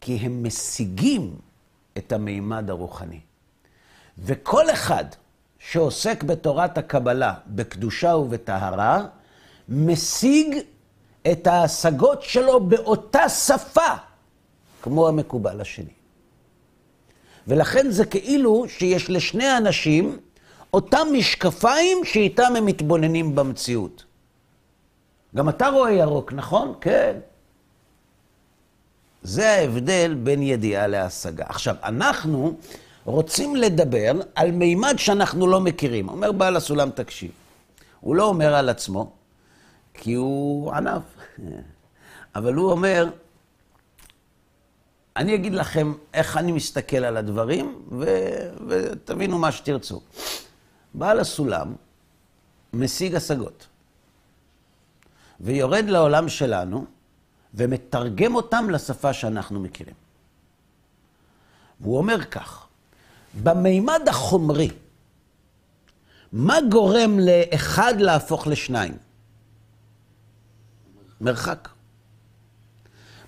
כי 0.00 0.16
הם 0.16 0.42
משיגים 0.46 1.36
את 1.98 2.12
המימד 2.12 2.70
הרוחני. 2.70 3.20
וכל 4.18 4.70
אחד 4.70 5.04
שעוסק 5.58 6.22
בתורת 6.22 6.78
הקבלה, 6.78 7.34
בקדושה 7.46 8.14
ובטהרה, 8.16 9.04
משיג 9.68 10.58
את 11.32 11.46
ההשגות 11.46 12.22
שלו 12.22 12.60
באותה 12.60 13.28
שפה 13.28 13.94
כמו 14.82 15.08
המקובל 15.08 15.60
השני. 15.60 15.92
ולכן 17.48 17.90
זה 17.90 18.04
כאילו 18.04 18.64
שיש 18.68 19.10
לשני 19.10 19.56
אנשים 19.56 20.18
אותם 20.74 21.06
משקפיים 21.12 22.04
שאיתם 22.04 22.56
הם 22.56 22.66
מתבוננים 22.66 23.34
במציאות. 23.34 24.04
גם 25.36 25.48
אתה 25.48 25.68
רואה 25.68 25.92
ירוק, 25.92 26.32
נכון? 26.32 26.74
כן. 26.80 27.16
זה 29.22 29.50
ההבדל 29.50 30.14
בין 30.22 30.42
ידיעה 30.42 30.86
להשגה. 30.86 31.44
עכשיו, 31.48 31.76
אנחנו 31.82 32.56
רוצים 33.04 33.56
לדבר 33.56 34.12
על 34.34 34.50
מימד 34.50 34.94
שאנחנו 34.96 35.46
לא 35.46 35.60
מכירים. 35.60 36.08
אומר 36.08 36.32
בעל 36.32 36.56
הסולם, 36.56 36.90
תקשיב. 36.90 37.30
הוא 38.00 38.16
לא 38.16 38.24
אומר 38.24 38.54
על 38.54 38.68
עצמו, 38.68 39.12
כי 39.94 40.14
הוא 40.14 40.72
ענף. 40.72 41.02
אבל 42.36 42.54
הוא 42.54 42.70
אומר, 42.70 43.10
אני 45.16 45.34
אגיד 45.34 45.54
לכם 45.54 45.92
איך 46.14 46.36
אני 46.36 46.52
מסתכל 46.52 46.96
על 46.96 47.16
הדברים, 47.16 47.82
ו... 47.92 48.04
ותבינו 48.68 49.38
מה 49.38 49.52
שתרצו. 49.52 50.00
בעל 50.94 51.20
הסולם 51.20 51.74
משיג 52.72 53.14
השגות, 53.14 53.66
ויורד 55.40 55.84
לעולם 55.84 56.28
שלנו, 56.28 56.84
ומתרגם 57.54 58.34
אותם 58.34 58.70
לשפה 58.70 59.12
שאנחנו 59.12 59.60
מכירים. 59.60 59.94
והוא 61.80 61.98
אומר 61.98 62.24
כך, 62.24 62.63
במימד 63.42 64.08
החומרי, 64.08 64.70
מה 66.32 66.58
גורם 66.70 67.18
לאחד 67.18 67.94
להפוך 68.00 68.46
לשניים? 68.46 68.96
מרחק. 71.20 71.68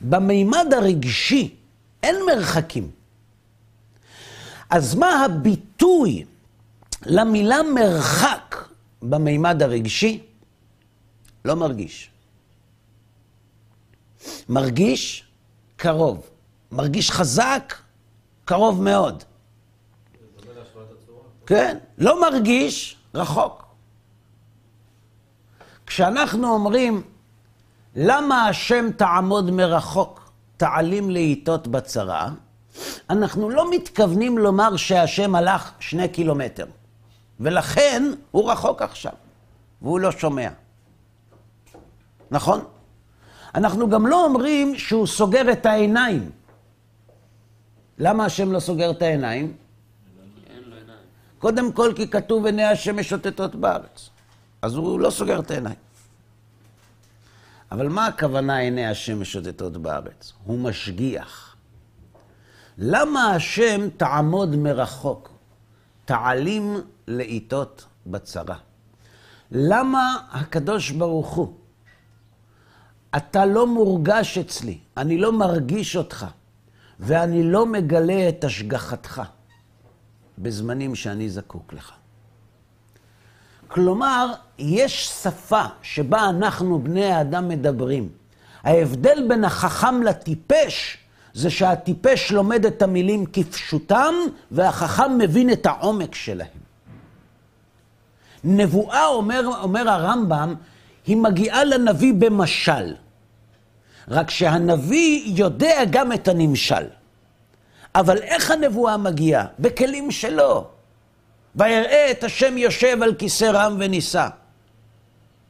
במימד 0.00 0.66
הרגשי 0.76 1.54
אין 2.02 2.16
מרחקים. 2.26 2.90
אז 4.70 4.94
מה 4.94 5.24
הביטוי 5.24 6.24
למילה 7.06 7.62
מרחק 7.74 8.56
במימד 9.02 9.62
הרגשי? 9.62 10.22
לא 11.44 11.54
מרגיש. 11.54 12.10
מרגיש 14.48 15.24
קרוב. 15.76 16.30
מרגיש 16.72 17.10
חזק, 17.10 17.74
קרוב 18.44 18.82
מאוד. 18.82 19.24
כן, 21.46 21.78
לא 21.98 22.20
מרגיש, 22.20 22.96
רחוק. 23.14 23.64
כשאנחנו 25.86 26.48
אומרים, 26.48 27.02
למה 27.96 28.48
השם 28.48 28.90
תעמוד 28.96 29.50
מרחוק, 29.50 30.30
תעלים 30.56 31.10
לעיתות 31.10 31.68
בצרה, 31.68 32.30
אנחנו 33.10 33.50
לא 33.50 33.70
מתכוונים 33.70 34.38
לומר 34.38 34.76
שהשם 34.76 35.34
הלך 35.34 35.72
שני 35.80 36.08
קילומטר, 36.08 36.66
ולכן 37.40 38.02
הוא 38.30 38.50
רחוק 38.50 38.82
עכשיו, 38.82 39.12
והוא 39.82 40.00
לא 40.00 40.12
שומע. 40.12 40.48
נכון? 42.30 42.64
אנחנו 43.54 43.90
גם 43.90 44.06
לא 44.06 44.24
אומרים 44.24 44.78
שהוא 44.78 45.06
סוגר 45.06 45.52
את 45.52 45.66
העיניים. 45.66 46.30
למה 47.98 48.24
השם 48.24 48.52
לא 48.52 48.60
סוגר 48.60 48.90
את 48.90 49.02
העיניים? 49.02 49.56
קודם 51.46 51.72
כל 51.72 51.92
כי 51.96 52.10
כתוב 52.10 52.46
עיני 52.46 52.64
השם 52.64 52.96
משוטטות 52.96 53.54
בארץ. 53.54 54.10
אז 54.62 54.74
הוא 54.74 55.00
לא 55.00 55.10
סוגר 55.10 55.40
את 55.40 55.50
העיניים. 55.50 55.76
אבל 57.72 57.88
מה 57.88 58.06
הכוונה 58.06 58.56
עיני 58.56 58.86
השם 58.86 59.20
משוטטות 59.20 59.76
בארץ? 59.76 60.32
הוא 60.44 60.58
משגיח. 60.58 61.56
למה 62.78 63.30
השם 63.30 63.88
תעמוד 63.96 64.56
מרחוק, 64.56 65.30
תעלים 66.04 66.80
לעיתות 67.06 67.84
בצרה? 68.06 68.56
למה 69.50 70.16
הקדוש 70.30 70.90
ברוך 70.90 71.28
הוא 71.28 71.54
אתה 73.16 73.46
לא 73.46 73.66
מורגש 73.66 74.38
אצלי, 74.38 74.78
אני 74.96 75.18
לא 75.18 75.32
מרגיש 75.32 75.96
אותך, 75.96 76.26
ואני 77.00 77.42
לא 77.42 77.66
מגלה 77.66 78.28
את 78.28 78.44
השגחתך 78.44 79.22
בזמנים 80.38 80.94
שאני 80.94 81.30
זקוק 81.30 81.72
לך. 81.72 81.92
כלומר, 83.68 84.32
יש 84.58 85.08
שפה 85.08 85.62
שבה 85.82 86.28
אנחנו, 86.28 86.78
בני 86.78 87.04
האדם, 87.04 87.48
מדברים. 87.48 88.08
ההבדל 88.62 89.28
בין 89.28 89.44
החכם 89.44 90.02
לטיפש 90.02 90.98
זה 91.34 91.50
שהטיפש 91.50 92.32
לומד 92.32 92.66
את 92.66 92.82
המילים 92.82 93.24
כפשוטם, 93.32 94.14
והחכם 94.50 95.18
מבין 95.18 95.52
את 95.52 95.66
העומק 95.66 96.14
שלהם. 96.14 96.48
נבואה, 98.44 99.06
אומר, 99.06 99.42
אומר 99.62 99.88
הרמב"ם, 99.90 100.54
היא 101.06 101.16
מגיעה 101.16 101.64
לנביא 101.64 102.14
במשל. 102.18 102.94
רק 104.08 104.30
שהנביא 104.30 105.22
יודע 105.26 105.84
גם 105.90 106.12
את 106.12 106.28
הנמשל. 106.28 106.84
אבל 107.96 108.22
איך 108.22 108.50
הנבואה 108.50 108.96
מגיעה? 108.96 109.46
בכלים 109.58 110.10
שלו. 110.10 110.68
ויראה 111.54 112.10
את 112.10 112.24
השם 112.24 112.58
יושב 112.58 113.02
על 113.02 113.14
כיסא 113.14 113.44
רם 113.44 113.76
ונישא. 113.80 114.28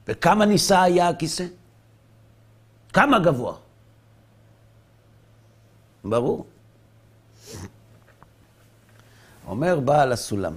וכמה 0.08 0.44
נישא 0.44 0.78
היה 0.78 1.08
הכיסא? 1.08 1.46
כמה 2.92 3.18
גבוה? 3.18 3.54
ברור. 6.04 6.46
אומר 9.46 9.80
בעל 9.80 10.12
הסולם, 10.12 10.54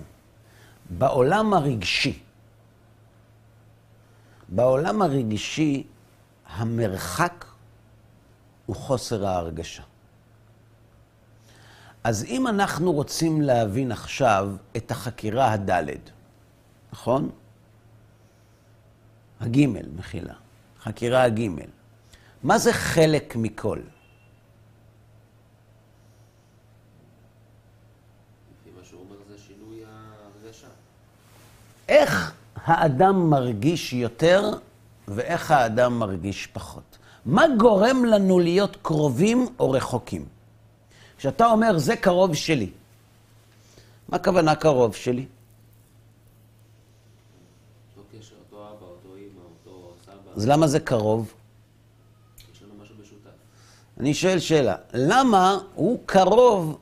בעולם 0.89 1.53
הרגשי, 1.53 2.19
בעולם 4.49 5.01
הרגשי 5.01 5.83
המרחק 6.47 7.45
הוא 8.65 8.75
חוסר 8.75 9.27
ההרגשה. 9.27 9.83
אז 12.03 12.23
אם 12.23 12.47
אנחנו 12.47 12.91
רוצים 12.91 13.41
להבין 13.41 13.91
עכשיו 13.91 14.49
את 14.77 14.91
החקירה 14.91 15.51
הדלת, 15.51 16.09
נכון? 16.93 17.29
הגימל, 19.39 19.85
מחילה. 19.95 20.33
חקירה 20.81 21.23
הגימל. 21.23 21.69
מה 22.43 22.57
זה 22.57 22.73
חלק 22.73 23.35
מכל? 23.35 23.79
איך 31.89 32.33
האדם 32.55 33.29
מרגיש 33.29 33.93
יותר 33.93 34.51
ואיך 35.07 35.51
האדם 35.51 35.99
מרגיש 35.99 36.47
פחות? 36.47 36.97
מה 37.25 37.43
גורם 37.59 38.05
לנו 38.05 38.39
להיות 38.39 38.77
קרובים 38.81 39.47
או 39.59 39.71
רחוקים? 39.71 40.38
כשאתה 41.19 41.45
אומר, 41.45 41.77
זה 41.77 41.95
קרוב 41.95 42.35
שלי, 42.35 42.69
מה 44.09 44.17
הכוונה 44.17 44.55
קרוב 44.55 44.95
שלי? 44.95 45.25
אז 50.35 50.47
למה 50.47 50.67
זה 50.67 50.79
קרוב? 50.79 51.33
אני 53.99 54.13
שואל 54.13 54.39
שאלה, 54.39 54.75
למה 54.93 55.59
הוא 55.75 55.99
קרוב 56.05 56.79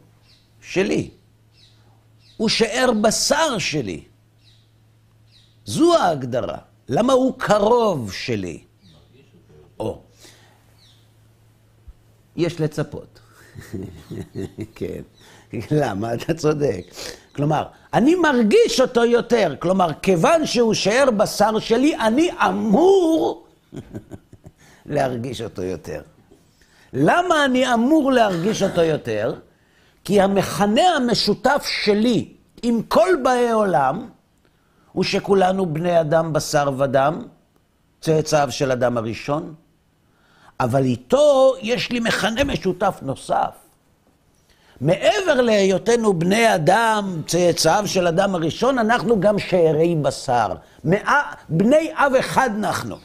שלי? 0.61 1.09
הוא 2.37 2.49
שאר 2.49 2.89
בשר 3.01 3.57
שלי. 3.57 4.03
זו 5.65 5.95
ההגדרה. 5.97 6.57
למה 6.89 7.13
הוא 7.13 7.33
קרוב 7.39 8.13
שלי? 8.13 8.63
או, 9.79 10.01
יש 12.35 12.61
לצפות. 12.61 13.16
כן. 14.75 15.01
למה? 15.71 16.13
אתה 16.13 16.33
צודק. 16.33 16.81
כלומר, 17.35 17.63
אני 17.93 18.15
מרגיש 18.15 18.81
אותו 18.81 19.05
יותר. 19.05 19.55
כלומר, 19.59 19.89
כיוון 20.01 20.45
שהוא 20.45 20.73
שאר 20.73 21.11
בשר 21.17 21.59
שלי, 21.59 21.95
אני 21.95 22.29
אמור 22.49 23.45
להרגיש 24.85 25.41
אותו 25.41 25.63
יותר. 25.63 26.01
למה 26.93 27.45
אני 27.45 27.73
אמור 27.73 28.11
להרגיש 28.11 28.63
אותו 28.63 28.81
יותר? 28.81 29.35
כי 30.03 30.21
המכנה 30.21 30.81
המשותף 30.95 31.65
שלי 31.83 32.33
עם 32.63 32.81
כל 32.81 33.09
באי 33.23 33.51
עולם 33.51 34.09
הוא 34.91 35.03
שכולנו 35.03 35.65
בני 35.65 36.01
אדם 36.01 36.33
בשר 36.33 36.71
ודם, 36.77 37.21
צאצאיו 38.01 38.51
של 38.51 38.71
אדם 38.71 38.97
הראשון, 38.97 39.53
אבל 40.59 40.83
איתו 40.83 41.53
יש 41.61 41.91
לי 41.91 41.99
מכנה 41.99 42.43
משותף 42.43 42.99
נוסף. 43.01 43.51
מעבר 44.81 45.41
להיותנו 45.41 46.19
בני 46.19 46.55
אדם, 46.55 47.21
צאצאיו 47.27 47.83
של 47.85 48.07
אדם 48.07 48.35
הראשון, 48.35 48.79
אנחנו 48.79 49.19
גם 49.19 49.39
שארי 49.39 49.95
בשר. 49.95 50.47
מאה, 50.83 51.21
בני 51.49 51.91
אב 51.93 52.13
אחד 52.19 52.49
אנחנו. 52.57 52.95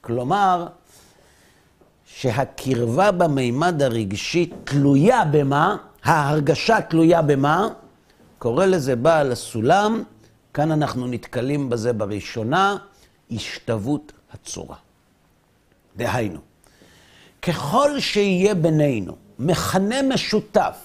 כלומר, 0.00 0.66
שהקרבה 2.04 3.10
במימד 3.10 3.82
הרגשי 3.82 4.50
תלויה 4.64 5.24
במה? 5.24 5.76
ההרגשה 6.04 6.80
תלויה 6.80 7.22
במה? 7.22 7.68
קורא 8.38 8.66
לזה 8.66 8.96
בעל 8.96 9.32
הסולם, 9.32 10.02
כאן 10.54 10.72
אנחנו 10.72 11.06
נתקלים 11.06 11.68
בזה 11.70 11.92
בראשונה, 11.92 12.76
השתוות 13.30 14.12
הצורה. 14.42 14.76
דהיינו, 15.96 16.40
ככל 17.42 18.00
שיהיה 18.00 18.54
בינינו 18.54 19.16
מכנה 19.38 20.02
משותף 20.02 20.76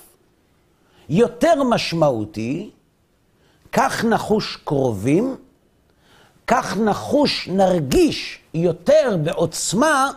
יותר 1.10 1.64
משמעותי, 1.64 2.70
כך 3.72 4.06
נחוש 4.06 4.58
קרובים, 4.64 5.36
כך 6.48 6.78
נחוש 6.78 7.48
נרגיש 7.48 8.40
יותר 8.54 9.18
בעוצמה 9.24 10.12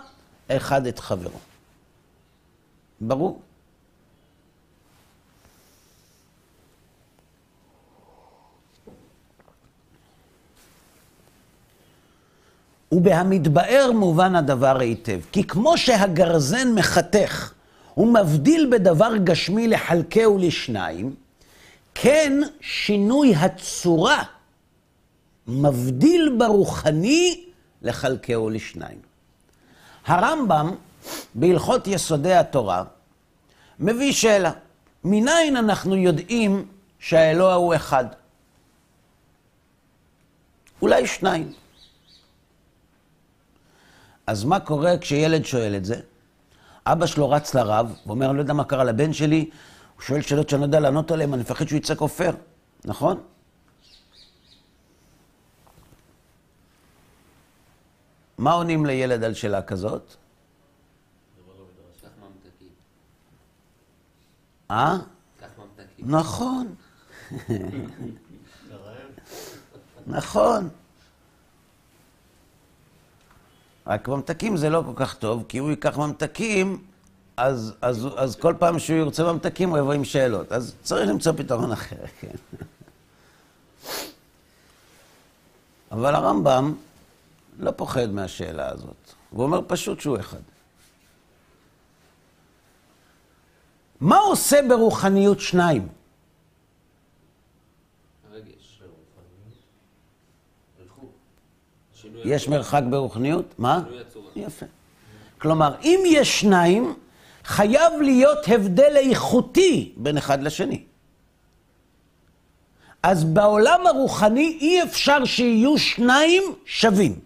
אחד 0.49 0.87
את 0.87 0.99
חברו. 0.99 1.38
ברור? 3.01 3.40
ובהמתבאר 12.94 13.90
מובן 13.94 14.37
הדבר 14.37 14.80
היטב. 14.80 15.20
כי 15.33 15.44
כמו 15.44 15.78
שהגרזן 15.78 16.72
מחתך 16.74 17.52
ומבדיל 17.96 18.68
בדבר 18.72 19.16
גשמי 19.16 19.68
לחלקהו 19.68 20.38
לשניים, 20.38 21.14
כן 21.94 22.33
שינוי 22.61 23.35
הצורה 23.35 24.22
מבדיל 25.46 26.37
ברוחני 26.38 27.44
לחלקהו 27.83 28.50
לשניים. 28.50 28.98
הרמב"ם, 30.07 30.74
בהלכות 31.35 31.87
יסודי 31.87 32.35
התורה, 32.35 32.85
מביא 33.80 34.12
שאלה, 34.12 34.52
מניין 35.04 35.57
אנחנו 35.57 35.96
יודעים 35.96 36.66
שהאלוה 36.98 37.54
הוא 37.54 37.74
אחד? 37.74 38.04
אולי 40.83 41.07
שניים. 41.07 41.63
אז 44.26 44.44
מה 44.44 44.60
קורה 44.60 44.98
כשילד 44.98 45.44
שואל 45.44 45.76
את 45.76 45.84
זה? 45.84 46.00
אבא 46.87 47.06
שלו 47.06 47.30
רץ 47.30 47.54
לרב, 47.54 47.96
ואומר, 48.06 48.30
אני 48.30 48.37
לא 48.37 48.42
יודע 48.42 48.52
מה 48.52 48.64
קרה 48.64 48.84
לבן 48.84 49.12
שלי, 49.12 49.50
הוא 49.94 50.02
שואל 50.02 50.22
שאלות 50.22 50.48
שאני 50.48 50.60
לא 50.60 50.66
יודע 50.66 50.80
לענות 50.80 51.10
עליהן, 51.10 51.32
אני 51.32 51.42
מפחד 51.42 51.68
שהוא 51.68 51.76
יצא 51.76 51.94
כופר, 51.94 52.30
נכון? 52.84 53.22
מה 58.38 58.52
עונים 58.52 58.87
לילד 58.87 59.24
על 59.24 59.34
שאלה 59.34 59.62
כזאת? 59.62 60.16
אה? 64.70 64.96
נכון. 65.98 66.74
נכון. 70.06 70.68
רק 73.87 74.09
ממתקים 74.09 74.57
זה 74.57 74.70
לא 74.70 74.83
כל 74.87 74.92
כך 74.97 75.14
טוב, 75.14 75.44
כי 75.49 75.59
הוא 75.59 75.70
ייקח 75.70 75.99
ממתקים, 75.99 76.85
אז, 77.37 77.75
אז, 77.83 78.09
אז 78.16 78.37
כל 78.37 78.55
פעם 78.59 78.79
שהוא 78.79 78.99
ירצה 78.99 79.33
ממתקים 79.33 79.68
הוא 79.70 79.79
יבוא 79.79 79.92
עם 79.92 80.05
שאלות. 80.05 80.53
אז 80.53 80.75
צריך 80.83 81.09
למצוא 81.09 81.33
פתרון 81.37 81.73
אחר, 81.73 81.97
כן. 82.20 82.59
אבל 85.92 86.14
הרמב"ם 86.14 86.75
לא 87.59 87.70
פוחד 87.70 88.11
מהשאלה 88.11 88.70
הזאת. 88.70 89.12
הוא 89.31 89.42
אומר 89.44 89.61
פשוט 89.66 90.01
שהוא 90.01 90.18
אחד. 90.18 90.40
מה 94.01 94.16
עושה 94.16 94.61
ברוחניות 94.68 95.40
שניים? 95.40 95.88
יש. 102.24 102.48
מרחק 102.48 102.83
ברוחניות? 102.90 103.55
מה? 103.59 103.83
יפה. 104.37 104.66
כלומר, 105.38 105.74
אם 105.83 106.00
יש 106.07 106.40
שניים, 106.40 106.94
חייב 107.44 107.92
להיות 108.00 108.38
הבדל 108.48 108.96
איכותי 108.96 109.92
בין 109.96 110.16
אחד 110.16 110.42
לשני. 110.42 110.83
אז 113.03 113.24
בעולם 113.24 113.87
הרוחני 113.87 114.59
אי 114.61 114.83
אפשר 114.83 115.24
שיהיו 115.24 115.79
שניים 115.79 116.42
שווים. 116.64 117.18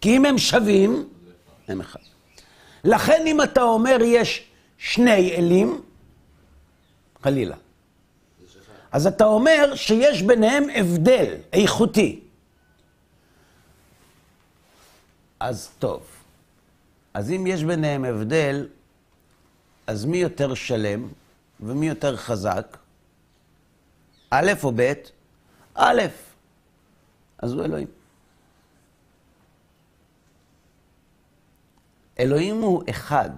כי 0.00 0.16
אם 0.16 0.24
הם 0.24 0.38
שווים, 0.38 1.08
הם 1.68 1.80
אחד. 1.80 2.00
לכן 2.84 3.22
אם 3.26 3.42
אתה 3.42 3.62
אומר 3.62 3.96
יש 4.04 4.44
שני 4.78 5.36
אלים, 5.36 5.80
חלילה, 7.22 7.56
אז 8.92 9.06
אתה 9.06 9.24
אומר 9.24 9.72
שיש 9.74 10.22
ביניהם 10.22 10.66
הבדל 10.74 11.34
איכותי. 11.52 12.20
אז 15.44 15.70
טוב. 15.78 16.02
אז 17.14 17.30
אם 17.30 17.46
יש 17.46 17.64
ביניהם 17.64 18.04
הבדל, 18.04 18.68
אז 19.86 20.04
מי 20.04 20.16
יותר 20.16 20.54
שלם 20.54 21.08
ומי 21.60 21.88
יותר 21.88 22.16
חזק? 22.16 22.76
א' 24.30 24.52
או 24.62 24.72
ב'? 24.76 24.92
א', 25.74 26.02
אז 27.38 27.52
הוא 27.52 27.64
אלוהים. 27.64 27.86
אלוהים 32.18 32.60
הוא 32.60 32.82
אחד. 32.90 33.30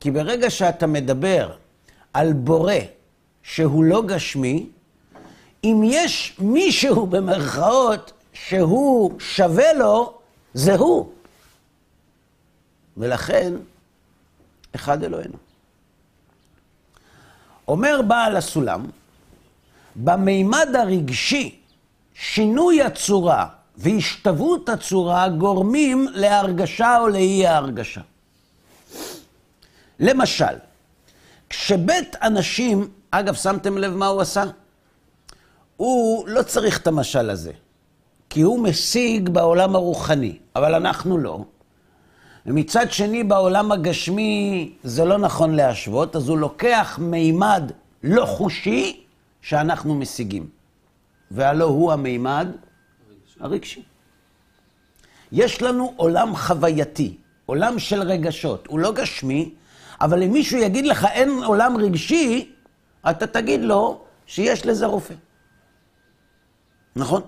כי 0.00 0.10
ברגע 0.10 0.50
שאתה 0.50 0.86
מדבר 0.86 1.56
על 2.12 2.32
בורא 2.32 2.74
שהוא 3.42 3.84
לא 3.84 4.02
גשמי, 4.06 4.70
אם 5.64 5.80
יש 5.84 6.36
מישהו 6.38 7.06
במרכאות 7.06 8.12
שהוא 8.32 9.20
שווה 9.20 9.72
לו, 9.72 10.20
זה 10.54 10.74
הוא. 10.74 11.12
ולכן, 12.96 13.52
אחד 14.74 15.04
אלוהינו. 15.04 15.36
אומר 17.68 18.00
בעל 18.06 18.36
הסולם, 18.36 18.86
במימד 19.96 20.68
הרגשי, 20.78 21.60
שינוי 22.14 22.82
הצורה 22.82 23.46
והשתוות 23.76 24.68
הצורה 24.68 25.28
גורמים 25.28 26.08
להרגשה 26.14 26.98
או 26.98 27.08
לאי 27.08 27.46
ההרגשה. 27.46 28.00
למשל, 30.00 30.54
כשבית 31.50 32.16
אנשים, 32.22 32.90
אגב, 33.10 33.34
שמתם 33.34 33.78
לב 33.78 33.92
מה 33.92 34.06
הוא 34.06 34.20
עשה? 34.20 34.44
הוא 35.76 36.28
לא 36.28 36.42
צריך 36.42 36.78
את 36.78 36.86
המשל 36.86 37.30
הזה, 37.30 37.52
כי 38.34 38.40
הוא 38.40 38.62
משיג 38.62 39.28
בעולם 39.28 39.74
הרוחני, 39.74 40.38
אבל 40.56 40.74
אנחנו 40.74 41.18
לא. 41.18 41.44
ומצד 42.46 42.92
שני, 42.92 43.24
בעולם 43.24 43.72
הגשמי 43.72 44.72
זה 44.84 45.04
לא 45.04 45.18
נכון 45.18 45.54
להשוות, 45.54 46.16
אז 46.16 46.28
הוא 46.28 46.38
לוקח 46.38 46.98
מימד 47.02 47.72
לא 48.02 48.26
חושי, 48.26 49.04
שאנחנו 49.42 49.94
משיגים, 49.94 50.48
והלא 51.30 51.64
הוא 51.64 51.92
המימד 51.92 52.48
הרגשי. 53.40 53.82
יש 55.32 55.62
לנו 55.62 55.92
עולם 55.96 56.36
חווייתי, 56.36 57.16
עולם 57.46 57.78
של 57.78 58.02
רגשות. 58.02 58.66
הוא 58.66 58.78
לא 58.78 58.92
גשמי, 58.92 59.54
אבל 60.00 60.22
אם 60.22 60.32
מישהו 60.32 60.58
יגיד 60.58 60.86
לך 60.86 61.04
אין 61.04 61.30
עולם 61.44 61.76
רגשי, 61.76 62.52
אתה 63.10 63.26
תגיד 63.26 63.60
לו 63.60 64.00
שיש 64.26 64.66
לזה 64.66 64.86
רופא. 64.86 65.14
נכון? 66.96 67.22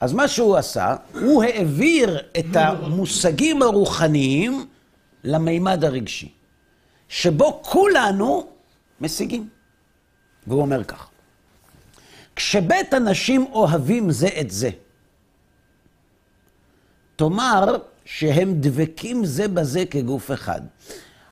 אז 0.00 0.12
מה 0.12 0.28
שהוא 0.28 0.56
עשה, 0.56 0.96
הוא 1.20 1.44
העביר 1.44 2.18
את 2.38 2.56
המושגים 2.56 3.62
הרוחניים 3.62 4.66
למימד 5.24 5.84
הרגשי, 5.84 6.32
שבו 7.08 7.62
כולנו 7.62 8.46
משיגים. 9.00 9.48
והוא 10.46 10.60
אומר 10.60 10.84
כך, 10.84 11.08
כשבית 12.36 12.94
אנשים 12.94 13.46
אוהבים 13.52 14.10
זה 14.10 14.28
את 14.40 14.50
זה, 14.50 14.70
תאמר 17.16 17.76
שהם 18.04 18.54
דבקים 18.60 19.24
זה 19.24 19.48
בזה 19.48 19.84
כגוף 19.90 20.30
אחד. 20.30 20.60